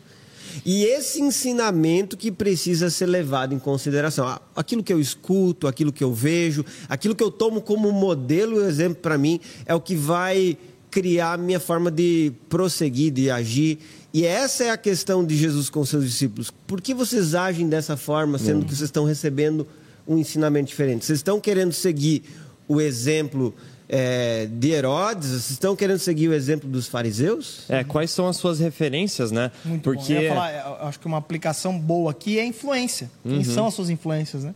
[0.64, 4.38] E esse ensinamento que precisa ser levado em consideração.
[4.54, 8.66] Aquilo que eu escuto, aquilo que eu vejo, aquilo que eu tomo como modelo e
[8.66, 10.56] exemplo para mim, é o que vai
[10.90, 13.78] criar a minha forma de prosseguir, de agir.
[14.14, 16.50] E essa é a questão de Jesus com seus discípulos.
[16.66, 19.66] Por que vocês agem dessa forma, sendo que vocês estão recebendo
[20.08, 21.04] um ensinamento diferente?
[21.04, 22.22] Vocês estão querendo seguir
[22.66, 23.54] o exemplo
[23.88, 27.64] é, de Herodes, vocês estão querendo seguir o exemplo dos fariseus?
[27.68, 29.50] É, quais são as suas referências, né?
[29.64, 30.14] Muito Porque...
[30.14, 30.20] bom.
[30.20, 33.10] Eu falar, eu acho que uma aplicação boa aqui é influência.
[33.22, 33.44] Quem uhum.
[33.44, 34.54] são as suas influências, né?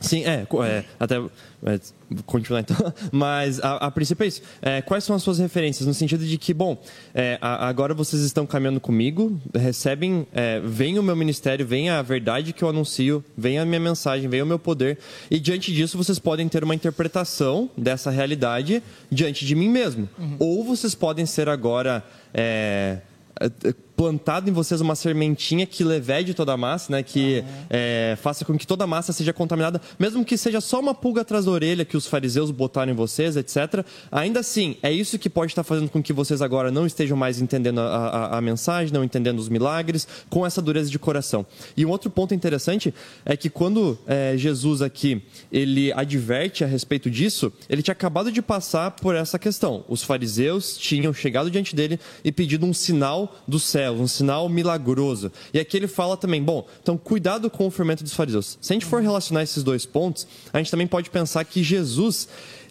[0.00, 1.78] Sim, é, é até é,
[2.24, 2.76] continuar então.
[3.12, 4.42] Mas a, a princípio é isso.
[4.62, 5.86] É, quais são as suas referências?
[5.86, 6.82] No sentido de que, bom,
[7.14, 12.00] é, a, agora vocês estão caminhando comigo, recebem, é, vem o meu ministério, vem a
[12.00, 14.98] verdade que eu anuncio, vem a minha mensagem, vem o meu poder.
[15.30, 20.08] E diante disso vocês podem ter uma interpretação dessa realidade diante de mim mesmo.
[20.18, 20.36] Uhum.
[20.38, 22.02] Ou vocês podem ser agora.
[24.00, 27.02] Plantado em vocês uma sementinha que levede toda a massa, né?
[27.02, 27.66] Que uhum.
[27.68, 31.20] é, faça com que toda a massa seja contaminada, mesmo que seja só uma pulga
[31.20, 33.84] atrás da orelha que os fariseus botaram em vocês, etc.
[34.10, 37.42] Ainda assim, é isso que pode estar fazendo com que vocês agora não estejam mais
[37.42, 41.44] entendendo a, a, a mensagem, não entendendo os milagres, com essa dureza de coração.
[41.76, 42.94] E um outro ponto interessante
[43.26, 45.22] é que quando é, Jesus aqui
[45.52, 49.84] ele adverte a respeito disso, ele tinha acabado de passar por essa questão.
[49.86, 55.32] Os fariseus tinham chegado diante dele e pedido um sinal do céu um sinal milagroso.
[55.52, 58.58] E aqui ele fala também, bom, então cuidado com o fermento dos fariseus.
[58.60, 62.28] Se a gente for relacionar esses dois pontos, a gente também pode pensar que Jesus,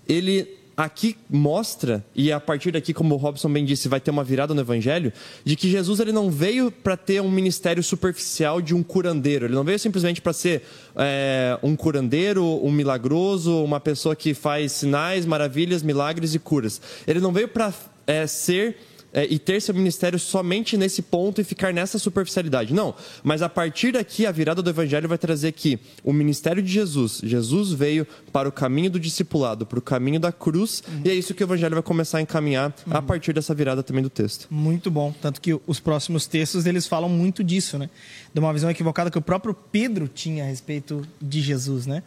[0.07, 4.23] ele aqui mostra, e a partir daqui, como o Robson bem disse, vai ter uma
[4.23, 5.11] virada no Evangelho,
[5.43, 9.45] de que Jesus ele não veio para ter um ministério superficial de um curandeiro.
[9.45, 10.63] Ele não veio simplesmente para ser
[10.95, 16.81] é, um curandeiro, um milagroso, uma pessoa que faz sinais, maravilhas, milagres e curas.
[17.05, 17.73] Ele não veio para
[18.07, 18.77] é, ser
[19.13, 22.73] é, e ter seu ministério somente nesse ponto e ficar nessa superficialidade.
[22.73, 22.93] Não,
[23.23, 27.21] mas a partir daqui a virada do evangelho vai trazer que o ministério de Jesus,
[27.23, 31.01] Jesus veio para o caminho do discipulado, para o caminho da cruz, uhum.
[31.05, 32.95] e é isso que o evangelho vai começar a encaminhar uhum.
[32.95, 34.47] a partir dessa virada também do texto.
[34.49, 37.89] Muito bom, tanto que os próximos textos eles falam muito disso, né?
[38.33, 42.03] De uma visão equivocada que o próprio Pedro tinha a respeito de Jesus, né?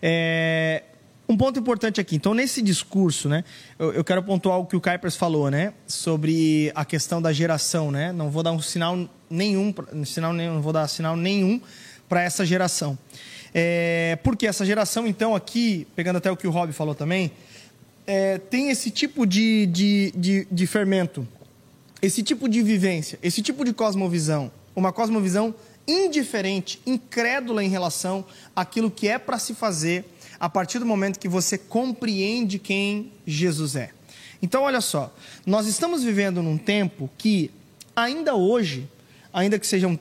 [0.00, 0.82] É,
[1.28, 2.16] um ponto importante aqui.
[2.16, 3.44] Então, nesse discurso, né,
[3.78, 7.90] eu, eu quero pontuar o que o Kuipers falou, né, sobre a questão da geração,
[7.90, 8.12] né.
[8.12, 11.60] Não vou dar um sinal nenhum, sinal nenhum, não vou dar sinal nenhum
[12.08, 12.98] para essa geração.
[13.54, 17.32] É, porque essa geração, então, aqui, pegando até o que o Rob falou também,
[18.06, 21.26] é, tem esse tipo de, de, de, de fermento,
[22.00, 25.54] esse tipo de vivência, esse tipo de cosmovisão, uma cosmovisão
[25.86, 30.04] indiferente, incrédula em relação àquilo que é para se fazer
[30.42, 33.90] a partir do momento que você compreende quem Jesus é.
[34.42, 35.14] Então, olha só,
[35.46, 37.48] nós estamos vivendo num tempo que,
[37.94, 38.90] ainda hoje,
[39.32, 39.96] ainda que sejam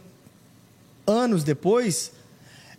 [1.06, 2.12] anos depois,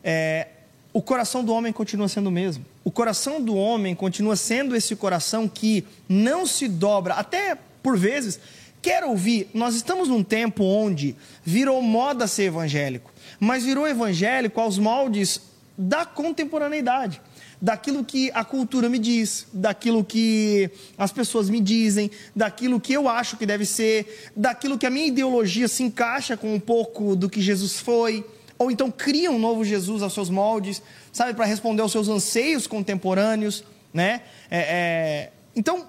[0.02, 0.48] é,
[0.92, 2.66] o coração do homem continua sendo o mesmo.
[2.82, 8.40] O coração do homem continua sendo esse coração que não se dobra, até por vezes,
[8.82, 9.48] quer ouvir.
[9.54, 15.40] Nós estamos num tempo onde virou moda ser evangélico, mas virou evangélico aos moldes
[15.78, 17.20] da contemporaneidade
[17.62, 23.08] daquilo que a cultura me diz, daquilo que as pessoas me dizem, daquilo que eu
[23.08, 27.30] acho que deve ser, daquilo que a minha ideologia se encaixa com um pouco do
[27.30, 28.26] que Jesus foi,
[28.58, 30.82] ou então cria um novo Jesus aos seus moldes,
[31.12, 33.62] sabe, para responder aos seus anseios contemporâneos,
[33.94, 34.22] né?
[34.50, 35.32] É, é...
[35.54, 35.86] Então,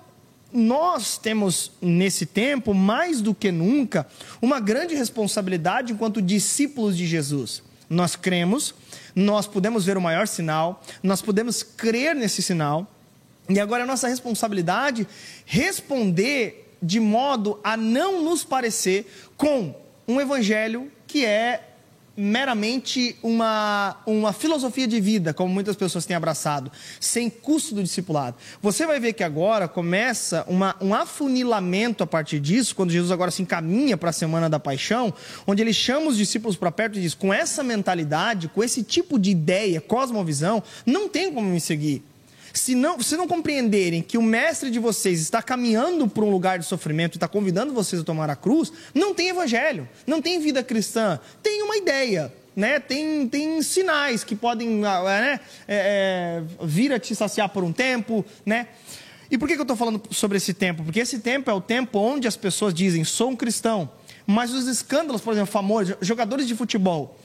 [0.52, 4.06] nós temos nesse tempo, mais do que nunca,
[4.40, 7.64] uma grande responsabilidade enquanto discípulos de Jesus.
[7.94, 8.76] Nós cremos
[9.16, 12.88] nós podemos ver o maior sinal, nós podemos crer nesse sinal,
[13.50, 15.08] e agora é nossa responsabilidade
[15.46, 19.06] responder de modo a não nos parecer
[19.38, 19.76] com
[20.08, 21.73] um evangelho que é
[22.16, 28.38] meramente uma, uma filosofia de vida, como muitas pessoas têm abraçado, sem custo do discipulado.
[28.62, 33.32] Você vai ver que agora começa uma, um afunilamento a partir disso, quando Jesus agora
[33.32, 35.14] se encaminha para a semana da paixão,
[35.48, 39.18] onde ele chama os discípulos para perto e diz: com essa mentalidade, com esse tipo
[39.18, 42.04] de ideia, cosmovisão, não tem como me seguir.
[42.54, 46.60] Se não, se não compreenderem que o mestre de vocês está caminhando para um lugar
[46.60, 50.40] de sofrimento e está convidando vocês a tomar a cruz, não tem evangelho, não tem
[50.40, 52.32] vida cristã, tem uma ideia.
[52.56, 52.80] Né?
[52.80, 55.40] Tem, tem sinais que podem ah, né?
[55.68, 58.24] é, é, vir a te saciar por um tempo.
[58.46, 58.68] Né?
[59.32, 60.84] E por que, que eu estou falando sobre esse tempo?
[60.84, 63.90] Porque esse tempo é o tempo onde as pessoas dizem, sou um cristão.
[64.28, 67.18] Mas os escândalos, por exemplo, famosos, jogadores de futebol,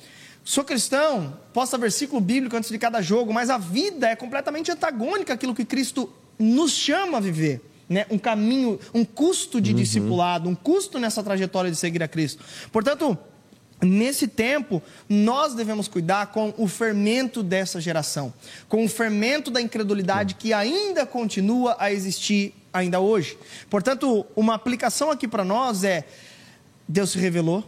[0.49, 5.34] Sou cristão, posta versículo bíblico antes de cada jogo, mas a vida é completamente antagônica
[5.34, 7.61] àquilo que Cristo nos chama a viver.
[7.86, 8.07] Né?
[8.09, 9.76] Um caminho, um custo de uhum.
[9.76, 12.42] discipulado, um custo nessa trajetória de seguir a Cristo.
[12.72, 13.18] Portanto,
[13.82, 18.32] nesse tempo, nós devemos cuidar com o fermento dessa geração,
[18.70, 23.36] com o fermento da incredulidade que ainda continua a existir ainda hoje.
[23.68, 26.07] Portanto, uma aplicação aqui para nós é:
[26.88, 27.62] Deus se revelou,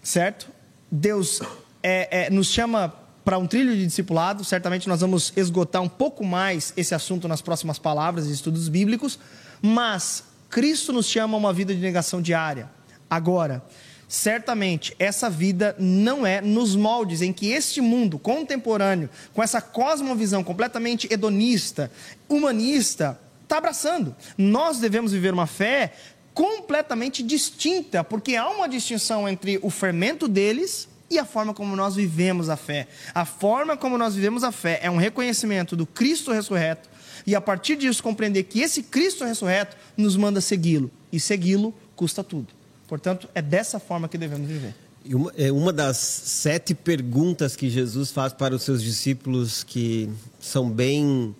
[0.00, 0.48] certo?
[0.92, 1.42] Deus
[1.88, 2.92] é, é, nos chama
[3.24, 4.44] para um trilho de discipulado.
[4.44, 9.18] Certamente nós vamos esgotar um pouco mais esse assunto nas próximas palavras e estudos bíblicos.
[9.62, 12.68] Mas Cristo nos chama a uma vida de negação diária.
[13.08, 13.64] Agora,
[14.06, 20.44] certamente essa vida não é nos moldes em que este mundo contemporâneo, com essa cosmovisão
[20.44, 21.90] completamente hedonista,
[22.28, 24.14] humanista, está abraçando.
[24.36, 25.94] Nós devemos viver uma fé
[26.34, 31.94] completamente distinta, porque há uma distinção entre o fermento deles e a forma como nós
[31.94, 32.86] vivemos a fé.
[33.14, 36.88] A forma como nós vivemos a fé é um reconhecimento do Cristo ressurreto
[37.26, 42.22] e a partir disso compreender que esse Cristo ressurreto nos manda segui-lo e segui-lo custa
[42.22, 42.48] tudo.
[42.86, 44.74] Portanto, é dessa forma que devemos viver.
[45.04, 50.08] E uma, é uma das sete perguntas que Jesus faz para os seus discípulos que
[50.40, 51.34] são bem,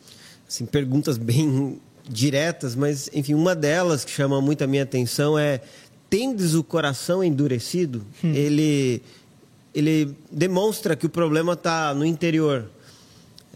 [0.48, 5.60] assim, perguntas bem diretas, mas enfim, uma delas que chama muito a minha atenção é:
[6.08, 8.04] tendes o coração endurecido?
[8.24, 8.32] Hum.
[8.32, 9.02] Ele
[9.78, 12.68] ele demonstra que o problema está no interior.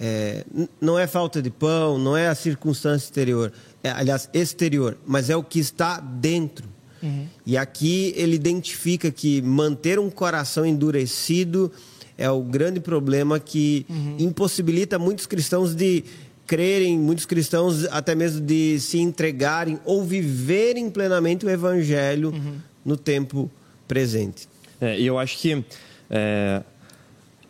[0.01, 0.45] É,
[0.81, 3.53] não é falta de pão, não é a circunstância exterior,
[3.83, 6.67] é, aliás, exterior, mas é o que está dentro.
[7.03, 7.27] Uhum.
[7.45, 11.71] E aqui ele identifica que manter um coração endurecido
[12.17, 14.17] é o grande problema que uhum.
[14.19, 16.05] impossibilita muitos cristãos de
[16.47, 22.55] crerem, muitos cristãos até mesmo de se entregarem ou viverem plenamente o evangelho uhum.
[22.85, 23.51] no tempo
[23.89, 24.49] presente.
[24.81, 25.65] É, e eu acho que
[26.13, 26.63] é,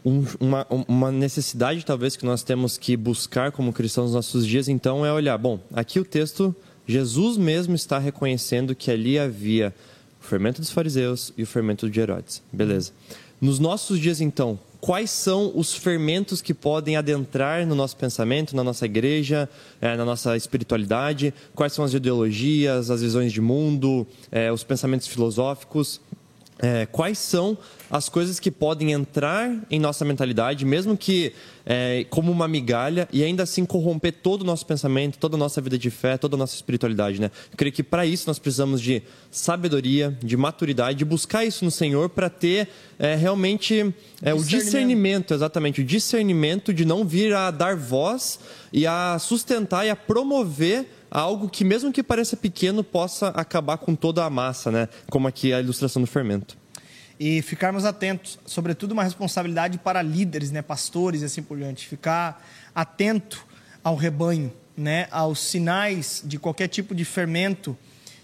[0.04, 4.68] um, uma, uma necessidade, talvez, que nós temos que buscar como cristãos nos nossos dias,
[4.68, 6.54] então, é olhar: bom, aqui o texto,
[6.86, 9.74] Jesus mesmo está reconhecendo que ali havia
[10.20, 12.42] o fermento dos fariseus e o fermento de Herodes.
[12.52, 12.92] Beleza.
[13.40, 18.62] Nos nossos dias, então, quais são os fermentos que podem adentrar no nosso pensamento, na
[18.62, 19.48] nossa igreja,
[19.80, 21.34] é, na nossa espiritualidade?
[21.54, 26.00] Quais são as ideologias, as visões de mundo, é, os pensamentos filosóficos?
[26.62, 27.58] É, quais são
[27.90, 31.32] as coisas que podem entrar em nossa mentalidade, mesmo que
[31.66, 35.60] é, como uma migalha, e ainda assim corromper todo o nosso pensamento, toda a nossa
[35.60, 37.20] vida de fé, toda a nossa espiritualidade.
[37.20, 37.30] Né?
[37.50, 41.70] Eu creio que para isso nós precisamos de sabedoria, de maturidade, de buscar isso no
[41.70, 43.80] Senhor para ter é, realmente
[44.22, 44.40] é, discernimento.
[44.40, 48.38] o discernimento, exatamente, o discernimento de não vir a dar voz
[48.72, 53.94] e a sustentar e a promover algo que, mesmo que pareça pequeno, possa acabar com
[53.94, 54.88] toda a massa, né?
[55.10, 56.56] Como aqui a ilustração do fermento.
[57.20, 62.42] E ficarmos atentos, sobretudo uma responsabilidade para líderes, né, pastores e assim por diante, ficar
[62.74, 63.46] atento
[63.84, 67.76] ao rebanho, né, aos sinais de qualquer tipo de fermento,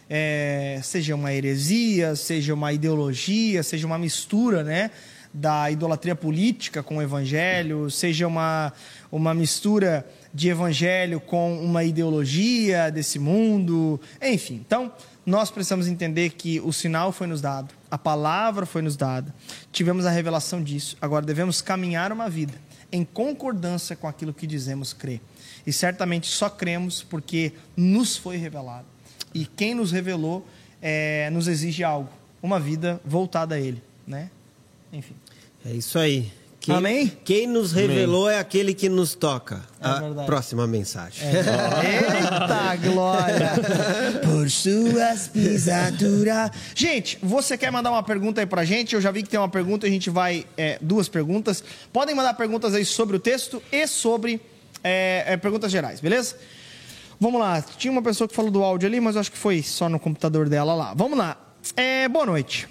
[0.09, 4.91] é, seja uma heresia, seja uma ideologia, seja uma mistura, né,
[5.33, 8.73] da idolatria política com o evangelho, seja uma,
[9.13, 14.55] uma mistura de evangelho com uma ideologia desse mundo, enfim.
[14.55, 14.93] Então,
[15.25, 19.35] nós precisamos entender que o sinal foi nos dado, a palavra foi nos dada,
[19.73, 20.97] tivemos a revelação disso.
[21.01, 22.55] Agora devemos caminhar uma vida
[22.91, 25.21] em concordância com aquilo que dizemos crer.
[25.67, 28.87] E certamente só cremos porque nos foi revelado.
[29.35, 30.47] E quem nos revelou
[30.81, 32.09] é, nos exige algo,
[32.43, 34.31] uma vida voltada a Ele, né?
[34.93, 35.15] Enfim.
[35.67, 36.33] É isso aí.
[36.61, 37.13] Quem, Amém?
[37.25, 38.37] Quem nos revelou Amém.
[38.37, 39.63] é aquele que nos toca.
[39.81, 40.27] É a verdade.
[40.27, 41.27] próxima mensagem.
[41.27, 42.19] É.
[42.19, 43.53] Eita glória!
[44.23, 46.51] Por suas pisaduras.
[46.75, 48.95] Gente, você quer mandar uma pergunta aí pra gente?
[48.95, 50.45] Eu já vi que tem uma pergunta, a gente vai.
[50.57, 51.63] É, duas perguntas.
[51.93, 54.41] Podem mandar perguntas aí sobre o texto e sobre
[54.83, 56.37] é, é, perguntas gerais, beleza?
[57.21, 57.63] Vamos lá.
[57.63, 59.99] Tinha uma pessoa que falou do áudio ali, mas eu acho que foi só no
[59.99, 60.93] computador dela lá.
[60.95, 61.37] Vamos lá.
[61.77, 62.69] É, boa noite.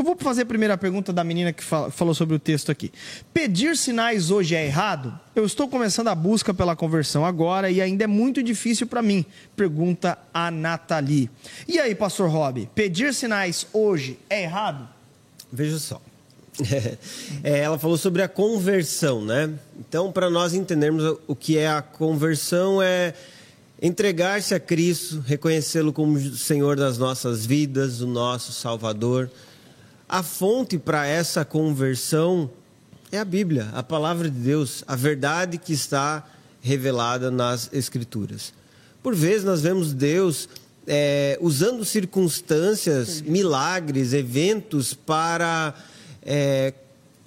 [0.00, 2.90] Eu vou fazer a primeira pergunta da menina que falou sobre o texto aqui.
[3.34, 5.12] Pedir sinais hoje é errado?
[5.36, 9.26] Eu estou começando a busca pela conversão agora e ainda é muito difícil para mim.
[9.54, 11.28] Pergunta a Nathalie.
[11.68, 14.88] E aí, pastor Rob, pedir sinais hoje é errado?
[15.52, 16.00] Veja só.
[17.44, 19.52] É, ela falou sobre a conversão, né?
[19.78, 23.12] Então, para nós entendermos o que é a conversão, é
[23.82, 29.30] entregar-se a Cristo, reconhecê-lo como Senhor das nossas vidas, o nosso Salvador
[30.10, 32.50] a fonte para essa conversão
[33.12, 36.26] é a Bíblia, a palavra de Deus, a verdade que está
[36.60, 38.52] revelada nas Escrituras.
[39.04, 40.48] Por vezes nós vemos Deus
[40.84, 45.72] é, usando circunstâncias, milagres, eventos para
[46.22, 46.74] é,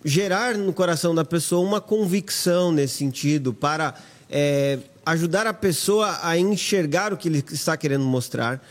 [0.03, 3.95] gerar no coração da pessoa uma convicção nesse sentido, para
[4.29, 8.61] é, ajudar a pessoa a enxergar o que ele está querendo mostrar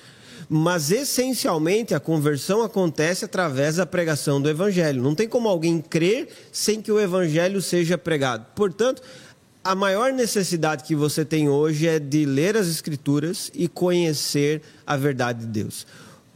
[0.55, 5.03] mas essencialmente a conversão acontece através da pregação do evangelho.
[5.03, 8.45] Não tem como alguém crer sem que o evangelho seja pregado.
[8.55, 9.01] Portanto,
[9.65, 14.95] a maior necessidade que você tem hoje é de ler as escrituras e conhecer a
[14.95, 15.87] verdade de Deus.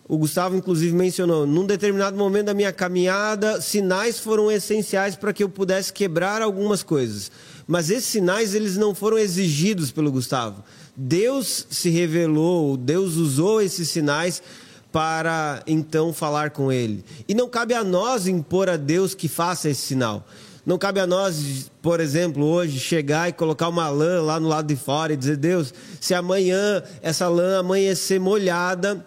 [0.09, 5.43] O Gustavo, inclusive, mencionou: num determinado momento da minha caminhada, sinais foram essenciais para que
[5.43, 7.31] eu pudesse quebrar algumas coisas.
[7.67, 10.65] Mas esses sinais eles não foram exigidos pelo Gustavo.
[10.97, 14.43] Deus se revelou, Deus usou esses sinais
[14.91, 17.05] para então falar com ele.
[17.29, 20.27] E não cabe a nós impor a Deus que faça esse sinal.
[20.65, 24.67] Não cabe a nós, por exemplo, hoje chegar e colocar uma lã lá no lado
[24.67, 29.07] de fora e dizer: Deus, se amanhã essa lã amanhecer molhada,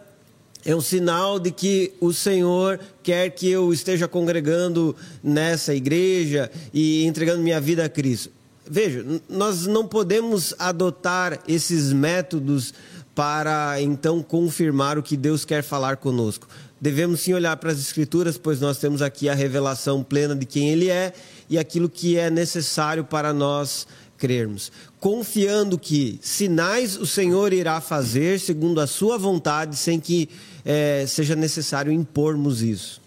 [0.64, 7.04] é um sinal de que o Senhor quer que eu esteja congregando nessa igreja e
[7.06, 8.39] entregando minha vida a Cristo.
[8.70, 12.74] Veja, nós não podemos adotar esses métodos
[13.16, 16.48] para então confirmar o que Deus quer falar conosco.
[16.80, 20.70] Devemos sim olhar para as Escrituras, pois nós temos aqui a revelação plena de quem
[20.70, 21.14] Ele é
[21.50, 24.72] e aquilo que é necessário para nós crermos.
[25.00, 30.30] Confiando que sinais o Senhor irá fazer segundo a Sua vontade, sem que
[30.64, 33.02] é, seja necessário impormos isso.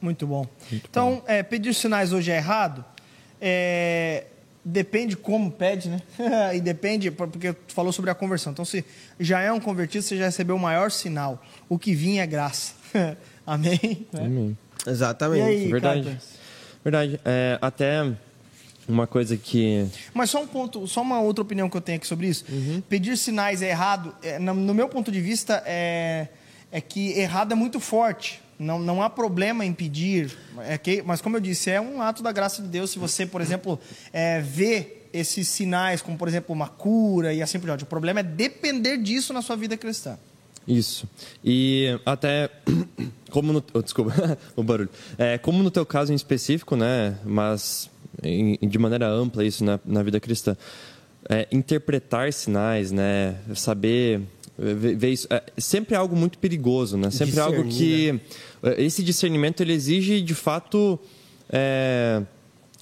[0.00, 0.46] Muito bom.
[0.70, 1.22] Muito então, bom.
[1.26, 2.84] É, pedir sinais hoje é errado?
[3.40, 4.26] É,
[4.64, 6.00] depende como pede, né?
[6.54, 8.52] e depende, porque tu falou sobre a conversão.
[8.52, 8.84] Então, se
[9.18, 11.42] já é um convertido, você já recebeu o maior sinal.
[11.68, 12.74] O que vinha é graça.
[13.46, 14.06] Amém?
[14.12, 14.24] Né?
[14.24, 14.58] Amém.
[14.86, 15.42] Exatamente.
[15.42, 16.04] Aí, Verdade.
[16.04, 16.18] Cara?
[16.84, 17.20] Verdade.
[17.24, 18.12] É, até
[18.88, 19.86] uma coisa que.
[20.12, 22.44] Mas só um ponto, só uma outra opinião que eu tenho aqui sobre isso.
[22.48, 22.82] Uhum.
[22.88, 24.14] Pedir sinais é errado.
[24.22, 26.28] É, no, no meu ponto de vista, é,
[26.72, 28.42] é que errado é muito forte.
[28.60, 32.22] Não, não há problema em pedir, é que, mas como eu disse, é um ato
[32.22, 33.80] da graça de Deus se você, por exemplo,
[34.12, 37.84] é, vê esses sinais, como por exemplo uma cura e assim por diante.
[37.84, 40.18] O problema é depender disso na sua vida cristã.
[40.68, 41.08] Isso.
[41.42, 42.50] E até
[43.30, 44.12] como no, oh, desculpa
[44.54, 44.90] o barulho.
[45.16, 47.16] É, como no teu caso em específico, né?
[47.24, 47.88] Mas
[48.22, 50.54] em, de maneira ampla isso na, na vida cristã.
[51.30, 53.36] É, interpretar sinais, né?
[53.54, 54.20] Saber
[54.60, 55.26] vê, vê isso.
[55.30, 57.10] É, sempre é algo muito perigoso, né?
[57.10, 58.20] Sempre é algo que.
[58.62, 58.74] Né?
[58.78, 60.98] Esse discernimento ele exige, de fato.
[61.48, 62.22] É,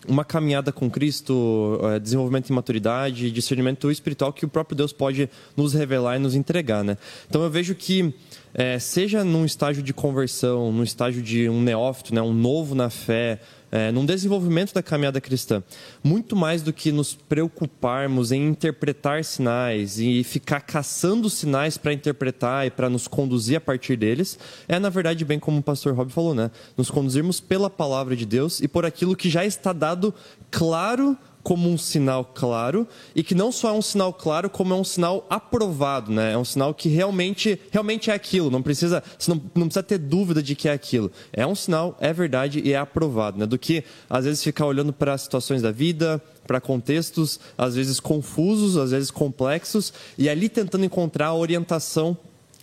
[0.07, 5.29] uma caminhada com Cristo, é, desenvolvimento em maturidade, discernimento espiritual que o próprio Deus pode
[5.57, 6.97] nos revelar e nos entregar, né?
[7.29, 8.15] Então eu vejo que
[8.55, 12.91] é, seja num estágio de conversão, num estágio de um neófito, né, um novo na
[12.91, 13.41] fé,
[13.71, 15.63] é, num desenvolvimento da caminhada cristã,
[16.03, 22.67] muito mais do que nos preocuparmos em interpretar sinais e ficar caçando sinais para interpretar
[22.67, 26.13] e para nos conduzir a partir deles, é na verdade bem como o pastor Rob
[26.13, 26.51] falou, né?
[26.77, 30.15] Nos conduzirmos pela palavra de Deus e por aquilo que já está dado
[30.51, 31.17] claro
[31.49, 34.85] como um sinal claro e que não só é um sinal claro, como é um
[34.85, 36.35] sinal aprovado, né?
[36.35, 38.51] É um sinal que realmente, realmente é aquilo.
[38.51, 41.11] Não precisa, não, não precisa ter dúvida de que é aquilo.
[41.33, 43.47] É um sinal, é verdade e é aprovado, né?
[43.47, 48.77] Do que às vezes ficar olhando para situações da vida, para contextos às vezes confusos,
[48.77, 52.15] às vezes complexos e ali tentando encontrar a orientação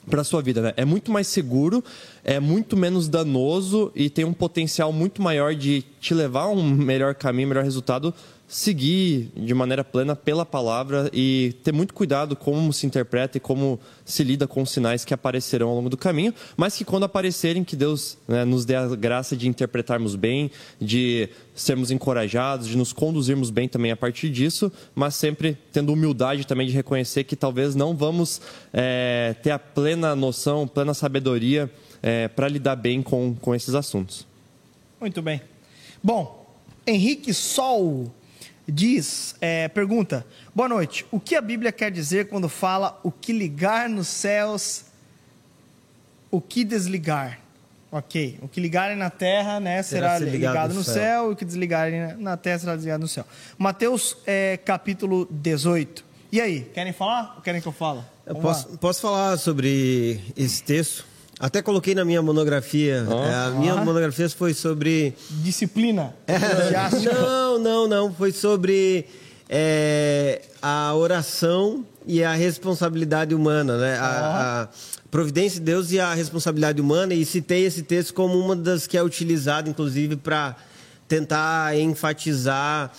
[0.08, 0.62] para a sua vida.
[0.62, 0.74] Né?
[0.78, 1.84] É muito mais seguro,
[2.24, 6.64] é muito menos danoso e tem um potencial muito maior de te levar a um
[6.64, 8.14] melhor caminho, melhor resultado
[8.48, 13.80] seguir de maneira plena pela palavra e ter muito cuidado como se interpreta e como
[14.06, 17.64] se lida com os sinais que aparecerão ao longo do caminho, mas que quando aparecerem,
[17.64, 22.94] que Deus né, nos dê a graça de interpretarmos bem, de sermos encorajados, de nos
[22.94, 27.74] conduzirmos bem também a partir disso, mas sempre tendo humildade também de reconhecer que talvez
[27.74, 28.42] não vamos
[28.72, 31.70] é, ter a plena noção, plena sabedoria
[32.04, 34.28] é, para lidar bem com, com esses assuntos.
[35.02, 35.42] Muito bem.
[36.04, 36.46] Bom,
[36.86, 38.14] Henrique Sol
[38.68, 41.06] diz, é, pergunta: Boa noite.
[41.12, 44.86] O que a Bíblia quer dizer quando fala o que ligar nos céus,
[46.32, 47.40] o que desligar?
[47.92, 48.40] Ok.
[48.42, 50.94] O que ligarem na terra, né, será, será ligado, ligado, no céu.
[50.94, 51.32] céu.
[51.32, 53.26] o que desligarem na terra será desligado no céu.
[53.58, 56.04] Mateus é, capítulo 18.
[56.32, 58.02] E aí, querem falar ou querem que eu fale?
[58.26, 61.06] Eu posso, posso falar sobre esse texto?
[61.46, 63.06] Até coloquei na minha monografia.
[63.08, 63.20] Oh.
[63.20, 63.86] a minha oh.
[63.86, 65.14] monografia foi sobre.
[65.30, 66.16] Disciplina.
[66.26, 66.40] É,
[67.06, 68.12] não, não, não.
[68.12, 69.06] Foi sobre
[69.48, 73.96] é, a oração e a responsabilidade humana, né?
[74.00, 74.04] Oh.
[74.04, 74.68] A, a,
[75.12, 77.14] providência de Deus e a responsabilidade humana.
[77.14, 80.56] E citei esse texto como uma das que é utilizada, inclusive, para
[81.08, 82.92] tentar enfatizar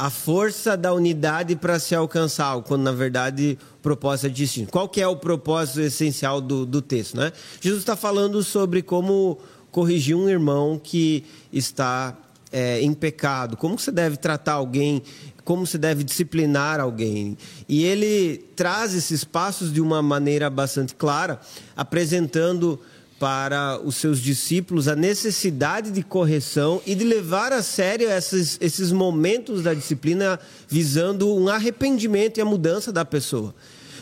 [0.00, 4.72] a força da unidade para se alcançar, quando na verdade o propósito é distinto.
[4.72, 7.18] Qual que é o propósito essencial do, do texto?
[7.18, 7.30] Né?
[7.60, 9.38] Jesus está falando sobre como
[9.70, 12.16] corrigir um irmão que está
[12.50, 15.02] é, em pecado, como você deve tratar alguém,
[15.44, 17.36] como se deve disciplinar alguém.
[17.68, 21.38] E ele traz esses passos de uma maneira bastante clara,
[21.76, 22.80] apresentando
[23.20, 28.90] para os seus discípulos a necessidade de correção e de levar a sério esses, esses
[28.90, 33.54] momentos da disciplina visando um arrependimento e a mudança da pessoa.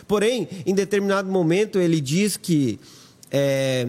[0.06, 2.78] Porém, em determinado momento, ele diz que
[3.28, 3.88] é,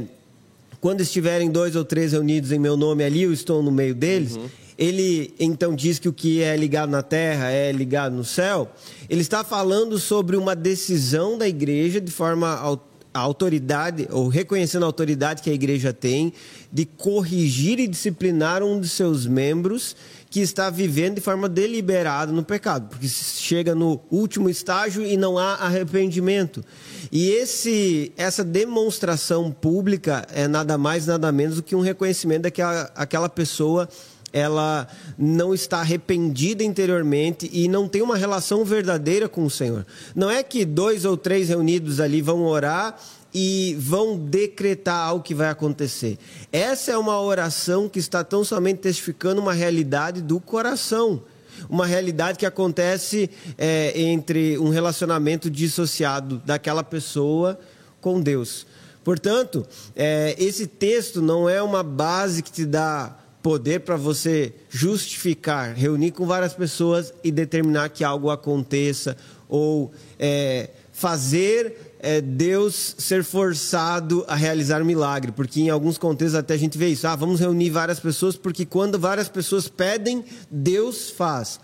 [0.82, 4.36] quando estiverem dois ou três reunidos em meu nome ali, eu estou no meio deles.
[4.36, 4.50] Uhum.
[4.80, 8.68] Ele então diz que o que é ligado na terra é ligado no céu.
[9.08, 14.84] Ele está falando sobre uma decisão da igreja de forma autônoma a autoridade, ou reconhecendo
[14.84, 16.32] a autoridade que a igreja tem,
[16.72, 19.96] de corrigir e disciplinar um de seus membros
[20.30, 25.40] que está vivendo de forma deliberada no pecado, porque chega no último estágio e não
[25.40, 26.64] há arrependimento.
[27.12, 32.52] E esse, essa demonstração pública é nada mais, nada menos do que um reconhecimento de
[32.52, 33.90] que aquela pessoa
[34.32, 39.86] ela não está arrependida interiormente e não tem uma relação verdadeira com o Senhor.
[40.16, 42.98] Não é que dois ou três reunidos ali vão orar
[43.34, 46.18] e vão decretar algo que vai acontecer.
[46.52, 51.22] Essa é uma oração que está tão somente testificando uma realidade do coração.
[51.70, 57.60] Uma realidade que acontece é, entre um relacionamento dissociado daquela pessoa
[58.00, 58.66] com Deus.
[59.04, 59.66] Portanto,
[59.96, 66.12] é, esse texto não é uma base que te dá poder para você justificar, reunir
[66.12, 69.16] com várias pessoas e determinar que algo aconteça
[69.48, 76.54] ou é, fazer é, Deus ser forçado a realizar milagre, porque em alguns contextos até
[76.54, 77.08] a gente vê isso.
[77.08, 81.60] Ah, vamos reunir várias pessoas, porque quando várias pessoas pedem, Deus faz.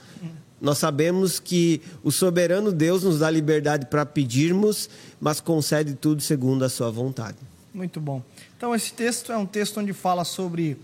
[0.60, 4.90] Nós sabemos que o soberano Deus nos dá liberdade para pedirmos,
[5.20, 7.38] mas concede tudo segundo a sua vontade.
[7.74, 8.24] Muito bom.
[8.58, 10.78] Então, esse texto é um texto onde fala sobre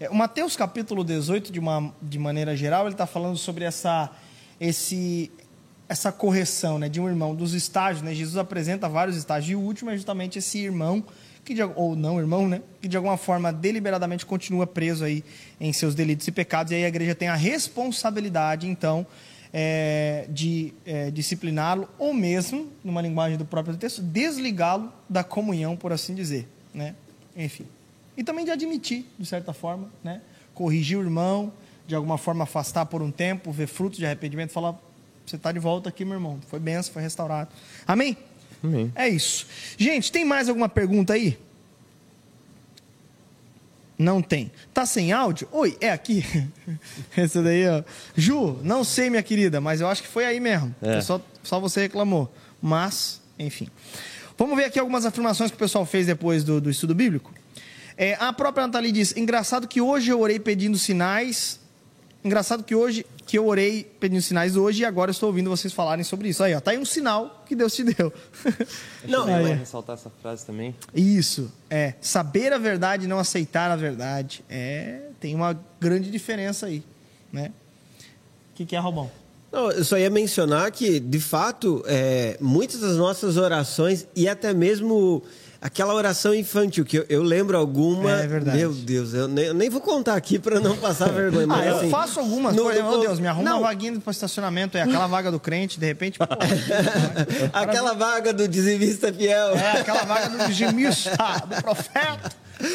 [0.00, 4.10] é, o Mateus capítulo 18, de, uma, de maneira geral, ele está falando sobre essa,
[4.60, 5.30] esse,
[5.88, 8.02] essa correção né, de um irmão, dos estágios.
[8.02, 8.14] Né?
[8.14, 11.04] Jesus apresenta vários estágios, e o último é justamente esse irmão,
[11.44, 15.24] que de, ou não irmão, né, que de alguma forma deliberadamente continua preso aí
[15.60, 19.04] em seus delitos e pecados, e aí a igreja tem a responsabilidade, então,
[19.52, 25.92] é, de é, discipliná-lo, ou mesmo, numa linguagem do próprio texto, desligá-lo da comunhão, por
[25.92, 26.46] assim dizer.
[26.72, 26.94] Né?
[27.36, 27.66] Enfim.
[28.18, 30.20] E também de admitir, de certa forma, né?
[30.52, 31.52] corrigir o irmão,
[31.86, 34.74] de alguma forma afastar por um tempo, ver frutos de arrependimento, falar:
[35.24, 36.40] você está de volta aqui, meu irmão.
[36.48, 37.50] Foi benção, foi restaurado.
[37.86, 38.16] Amém?
[38.62, 38.92] Amém.
[38.96, 39.46] É isso.
[39.76, 41.38] Gente, tem mais alguma pergunta aí?
[43.96, 44.50] Não tem.
[44.74, 45.48] Tá sem áudio?
[45.52, 46.24] Oi, é aqui.
[47.16, 47.84] Esse daí, ó.
[48.16, 50.74] Ju, não sei, minha querida, mas eu acho que foi aí mesmo.
[50.82, 51.00] É.
[51.00, 52.32] Só, só você reclamou.
[52.60, 53.68] Mas, enfim.
[54.36, 57.32] Vamos ver aqui algumas afirmações que o pessoal fez depois do, do estudo bíblico.
[57.98, 61.58] É, a própria Nathalie diz: engraçado que hoje eu orei pedindo sinais.
[62.22, 65.72] Engraçado que hoje que eu orei pedindo sinais hoje e agora eu estou ouvindo vocês
[65.72, 66.42] falarem sobre isso.
[66.42, 68.12] Aí, ó, tá aí um sinal que Deus te deu.
[69.06, 69.54] Não, é.
[69.54, 70.74] ressaltar essa frase também.
[70.94, 71.94] Isso, é.
[72.00, 74.44] Saber a verdade e não aceitar a verdade.
[74.48, 76.82] É, tem uma grande diferença aí,
[77.32, 77.52] né?
[78.52, 79.10] O que, que é, Robão?
[79.52, 84.54] Não, eu só ia mencionar que, de fato, é, muitas das nossas orações e até
[84.54, 85.22] mesmo
[85.60, 88.10] aquela oração infantil, que eu, eu lembro alguma.
[88.20, 88.58] É verdade.
[88.58, 91.44] Meu Deus, eu nem, eu nem vou contar aqui para não passar vergonha.
[91.44, 92.54] Ah, mas, eu assim, faço algumas.
[92.54, 95.30] no- por exemplo, oh Deus, me arruma não, uma vaguinha para estacionamento, é aquela vaga
[95.30, 96.24] do crente, de repente, pô,
[97.52, 99.54] Aquela vaga do dizimista fiel.
[99.56, 101.10] é aquela vaga do gemista,
[101.48, 102.30] do profeta.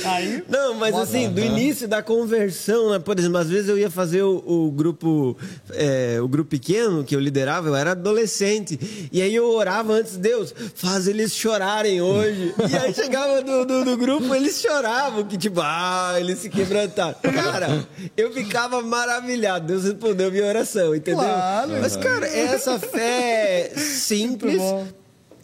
[0.05, 2.99] Aí, Não, mas assim, do início da conversão, né?
[2.99, 5.37] por exemplo, às vezes eu ia fazer o, o grupo
[5.71, 10.17] é, o grupo pequeno que eu liderava, eu era adolescente, e aí eu orava antes,
[10.17, 12.53] Deus, faz eles chorarem hoje.
[12.69, 17.15] E aí chegava do, do, do grupo, eles choravam, que tipo, ah, eles se quebrantaram.
[17.21, 17.85] Cara,
[18.15, 21.23] eu ficava maravilhado, Deus respondeu minha oração, entendeu?
[21.23, 21.71] Claro.
[21.81, 24.61] Mas, cara, é essa fé simples.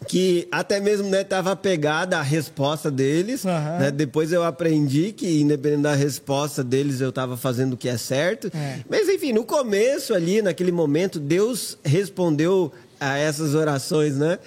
[0.08, 3.78] Que até mesmo né estava pegada à resposta deles Aham.
[3.78, 3.90] né?
[3.90, 8.50] depois eu aprendi que independente da resposta deles eu estava fazendo o que é certo
[8.54, 8.80] É.
[8.88, 14.38] mas enfim no começo ali naquele momento Deus respondeu a essas orações né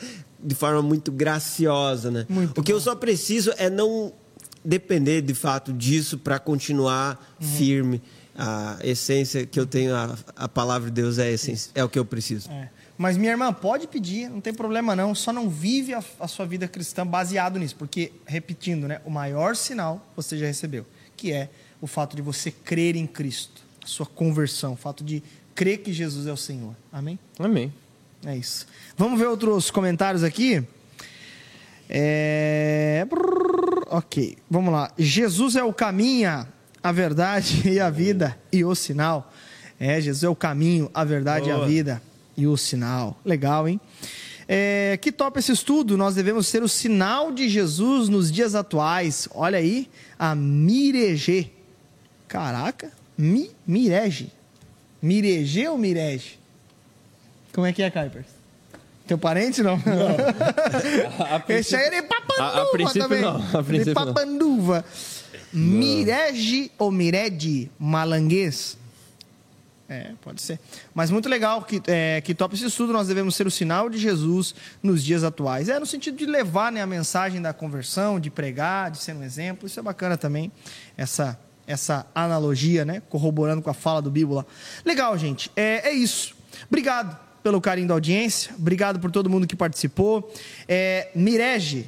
[0.44, 4.12] de forma muito graciosa né Muito o que eu só preciso é não
[4.66, 7.48] depender de fato disso para continuar Uhum.
[7.48, 8.02] firme
[8.36, 11.90] a essência que eu tenho a, a palavra de Deus é a essência é o
[11.90, 12.70] que eu preciso É.
[12.98, 16.46] Mas minha irmã, pode pedir, não tem problema não, só não vive a, a sua
[16.46, 20.86] vida cristã baseado nisso, porque, repetindo, né, o maior sinal você já recebeu,
[21.18, 21.50] que é
[21.82, 25.24] o fato de você crer em Cristo, a sua conversão, o fato de
[25.56, 26.76] crer que Jesus é o Senhor.
[26.92, 27.18] Amém?
[27.40, 27.74] Amém.
[28.26, 28.68] É isso.
[28.96, 30.64] Vamos ver outros comentários aqui?
[31.90, 33.06] É...
[33.88, 34.92] Ok, vamos lá.
[34.98, 36.48] Jesus é o caminho,
[36.82, 39.32] a verdade e a vida e o sinal.
[39.80, 41.68] É, Jesus é o caminho, a verdade e a Boa.
[41.68, 42.02] vida
[42.36, 43.18] e o sinal.
[43.26, 43.80] Legal, hein?
[44.48, 45.98] É, que top esse estudo.
[45.98, 49.28] Nós devemos ser o sinal de Jesus nos dias atuais.
[49.34, 49.90] Olha aí,
[50.20, 51.52] a Mirege.
[52.28, 54.32] Caraca, Mi, Mirege.
[55.02, 56.40] Mirege ou Mirege?
[57.54, 58.26] Como é que é, Kuipers?
[59.06, 59.78] Teu parente não?
[61.50, 63.22] Esse aí é Papanduva A- a princípio também.
[63.22, 64.06] não, a de princípio não.
[64.14, 64.86] Papanduva.
[65.52, 68.78] Mirege ou Mirede malanguês?
[69.94, 70.60] É, pode ser.
[70.92, 72.92] Mas muito legal que, é, que top esse estudo.
[72.92, 75.70] Nós devemos ser o sinal de Jesus nos dias atuais.
[75.70, 79.24] É no sentido de levar né, a mensagem da conversão, de pregar, de ser um
[79.24, 79.68] exemplo.
[79.68, 80.52] Isso é bacana também,
[80.98, 83.04] essa, essa analogia, né?
[83.08, 84.44] Corroborando com a fala do Bíblia.
[84.84, 85.52] Legal, gente.
[85.56, 86.36] É, é isso.
[86.68, 88.52] Obrigado pelo carinho da audiência.
[88.58, 90.34] Obrigado por todo mundo que participou.
[90.68, 91.88] É, Mirege.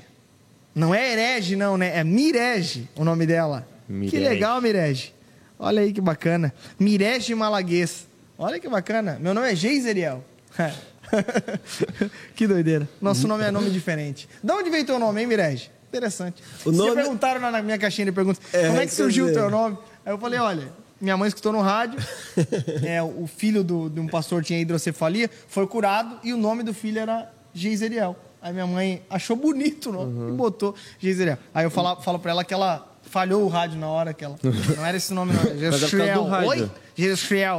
[0.76, 1.98] Não é herege, não, né?
[1.98, 3.68] É Mirege o nome dela.
[3.88, 4.19] Que Mirege.
[4.19, 5.14] legal, Mirege.
[5.57, 6.53] Olha aí que bacana.
[6.80, 8.07] Mirege Malaguês.
[8.38, 9.18] Olha que bacana.
[9.19, 10.23] Meu nome é Geiseriel.
[12.36, 12.88] que doideira.
[13.02, 14.27] Nosso nome é nome diferente.
[14.44, 15.69] De onde veio teu nome, hein, Mirege?
[15.88, 16.41] Interessante.
[16.61, 19.34] O Vocês nome- perguntaram na minha caixinha de perguntas É, como é que surgiu o
[19.34, 19.77] teu nome.
[20.06, 21.99] Aí eu falei, olha, minha mãe escutou no rádio,
[22.84, 26.73] é, o filho do, de um pastor tinha hidrocefalia, foi curado e o nome do
[26.73, 28.15] filho era Geiseriel.
[28.41, 31.38] Aí minha mãe achou bonito o nome e botou Geiseriel.
[31.53, 34.35] Aí eu falo, falo pra ela que ela falhou o rádio na hora que ela...
[34.75, 35.39] Não era esse nome, não.
[35.41, 36.49] Era Mas é do rádio.
[36.49, 36.69] Oi?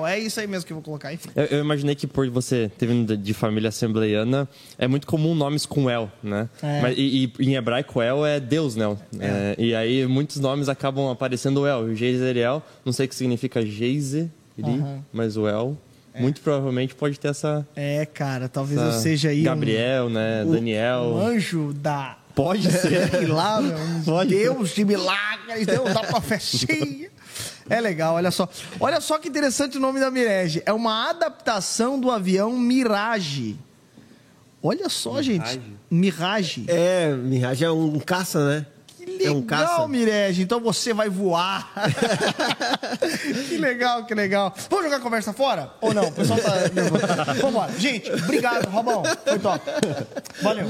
[0.07, 1.31] É isso aí mesmo que eu vou colocar, enfim.
[1.35, 4.47] Eu, eu imaginei que por você ter vindo de- família assembleiana,
[4.79, 6.47] é muito comum nomes com El, né?
[6.63, 6.81] É.
[6.83, 8.85] Mas, e, e em hebraico, El é Deus, né?
[9.19, 11.95] É, e aí muitos nomes acabam aparecendo El.
[11.95, 14.31] Geiseriel, não sei o que significa Geiseri,
[14.63, 15.03] Aham.
[15.13, 15.77] mas o El,
[16.19, 17.67] muito provavelmente pode ter essa...
[17.75, 20.45] É, cara, talvez eu seja aí um- Gabriel, né?
[20.45, 21.01] um, Daniel.
[21.15, 22.19] um anjo da...
[22.37, 23.11] Pode ser.
[23.11, 27.11] Sei lá, meu, um Deus de milagres, Deus da profecia.
[27.69, 28.47] É legal, olha só.
[28.79, 30.63] Olha só que interessante o nome da Mirage.
[30.67, 33.57] É uma adaptação do avião Mirage.
[34.63, 35.61] Olha só, gente.
[35.91, 36.67] Mirage.
[36.69, 38.67] é Mirage é um caça né
[39.17, 39.89] legal, É um caça.
[39.89, 40.43] Mirege.
[40.43, 41.73] Então você vai voar.
[43.49, 44.55] que legal, que legal.
[44.71, 45.71] Vamos jogar a conversa fora?
[45.81, 46.05] Ou não?
[46.05, 47.41] O pessoal tá nervoso.
[47.41, 47.73] Vambora.
[47.79, 49.03] Gente, obrigado, Robão.
[49.25, 49.61] Foi top.
[50.43, 50.67] Valeu.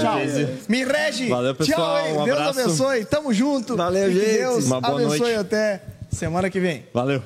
[0.00, 0.18] Tchau.
[0.20, 0.48] Geise.
[0.68, 1.28] Mirege.
[1.28, 1.78] Valeu, pessoal.
[1.98, 2.18] Tchau, hein?
[2.18, 2.60] Um Deus abraço.
[2.60, 3.04] abençoe.
[3.04, 3.76] Tamo junto.
[3.76, 4.38] Valeu, E que gente.
[4.38, 5.34] Deus Uma boa abençoe noite.
[5.40, 6.86] até semana que vem.
[6.92, 7.22] Valeu.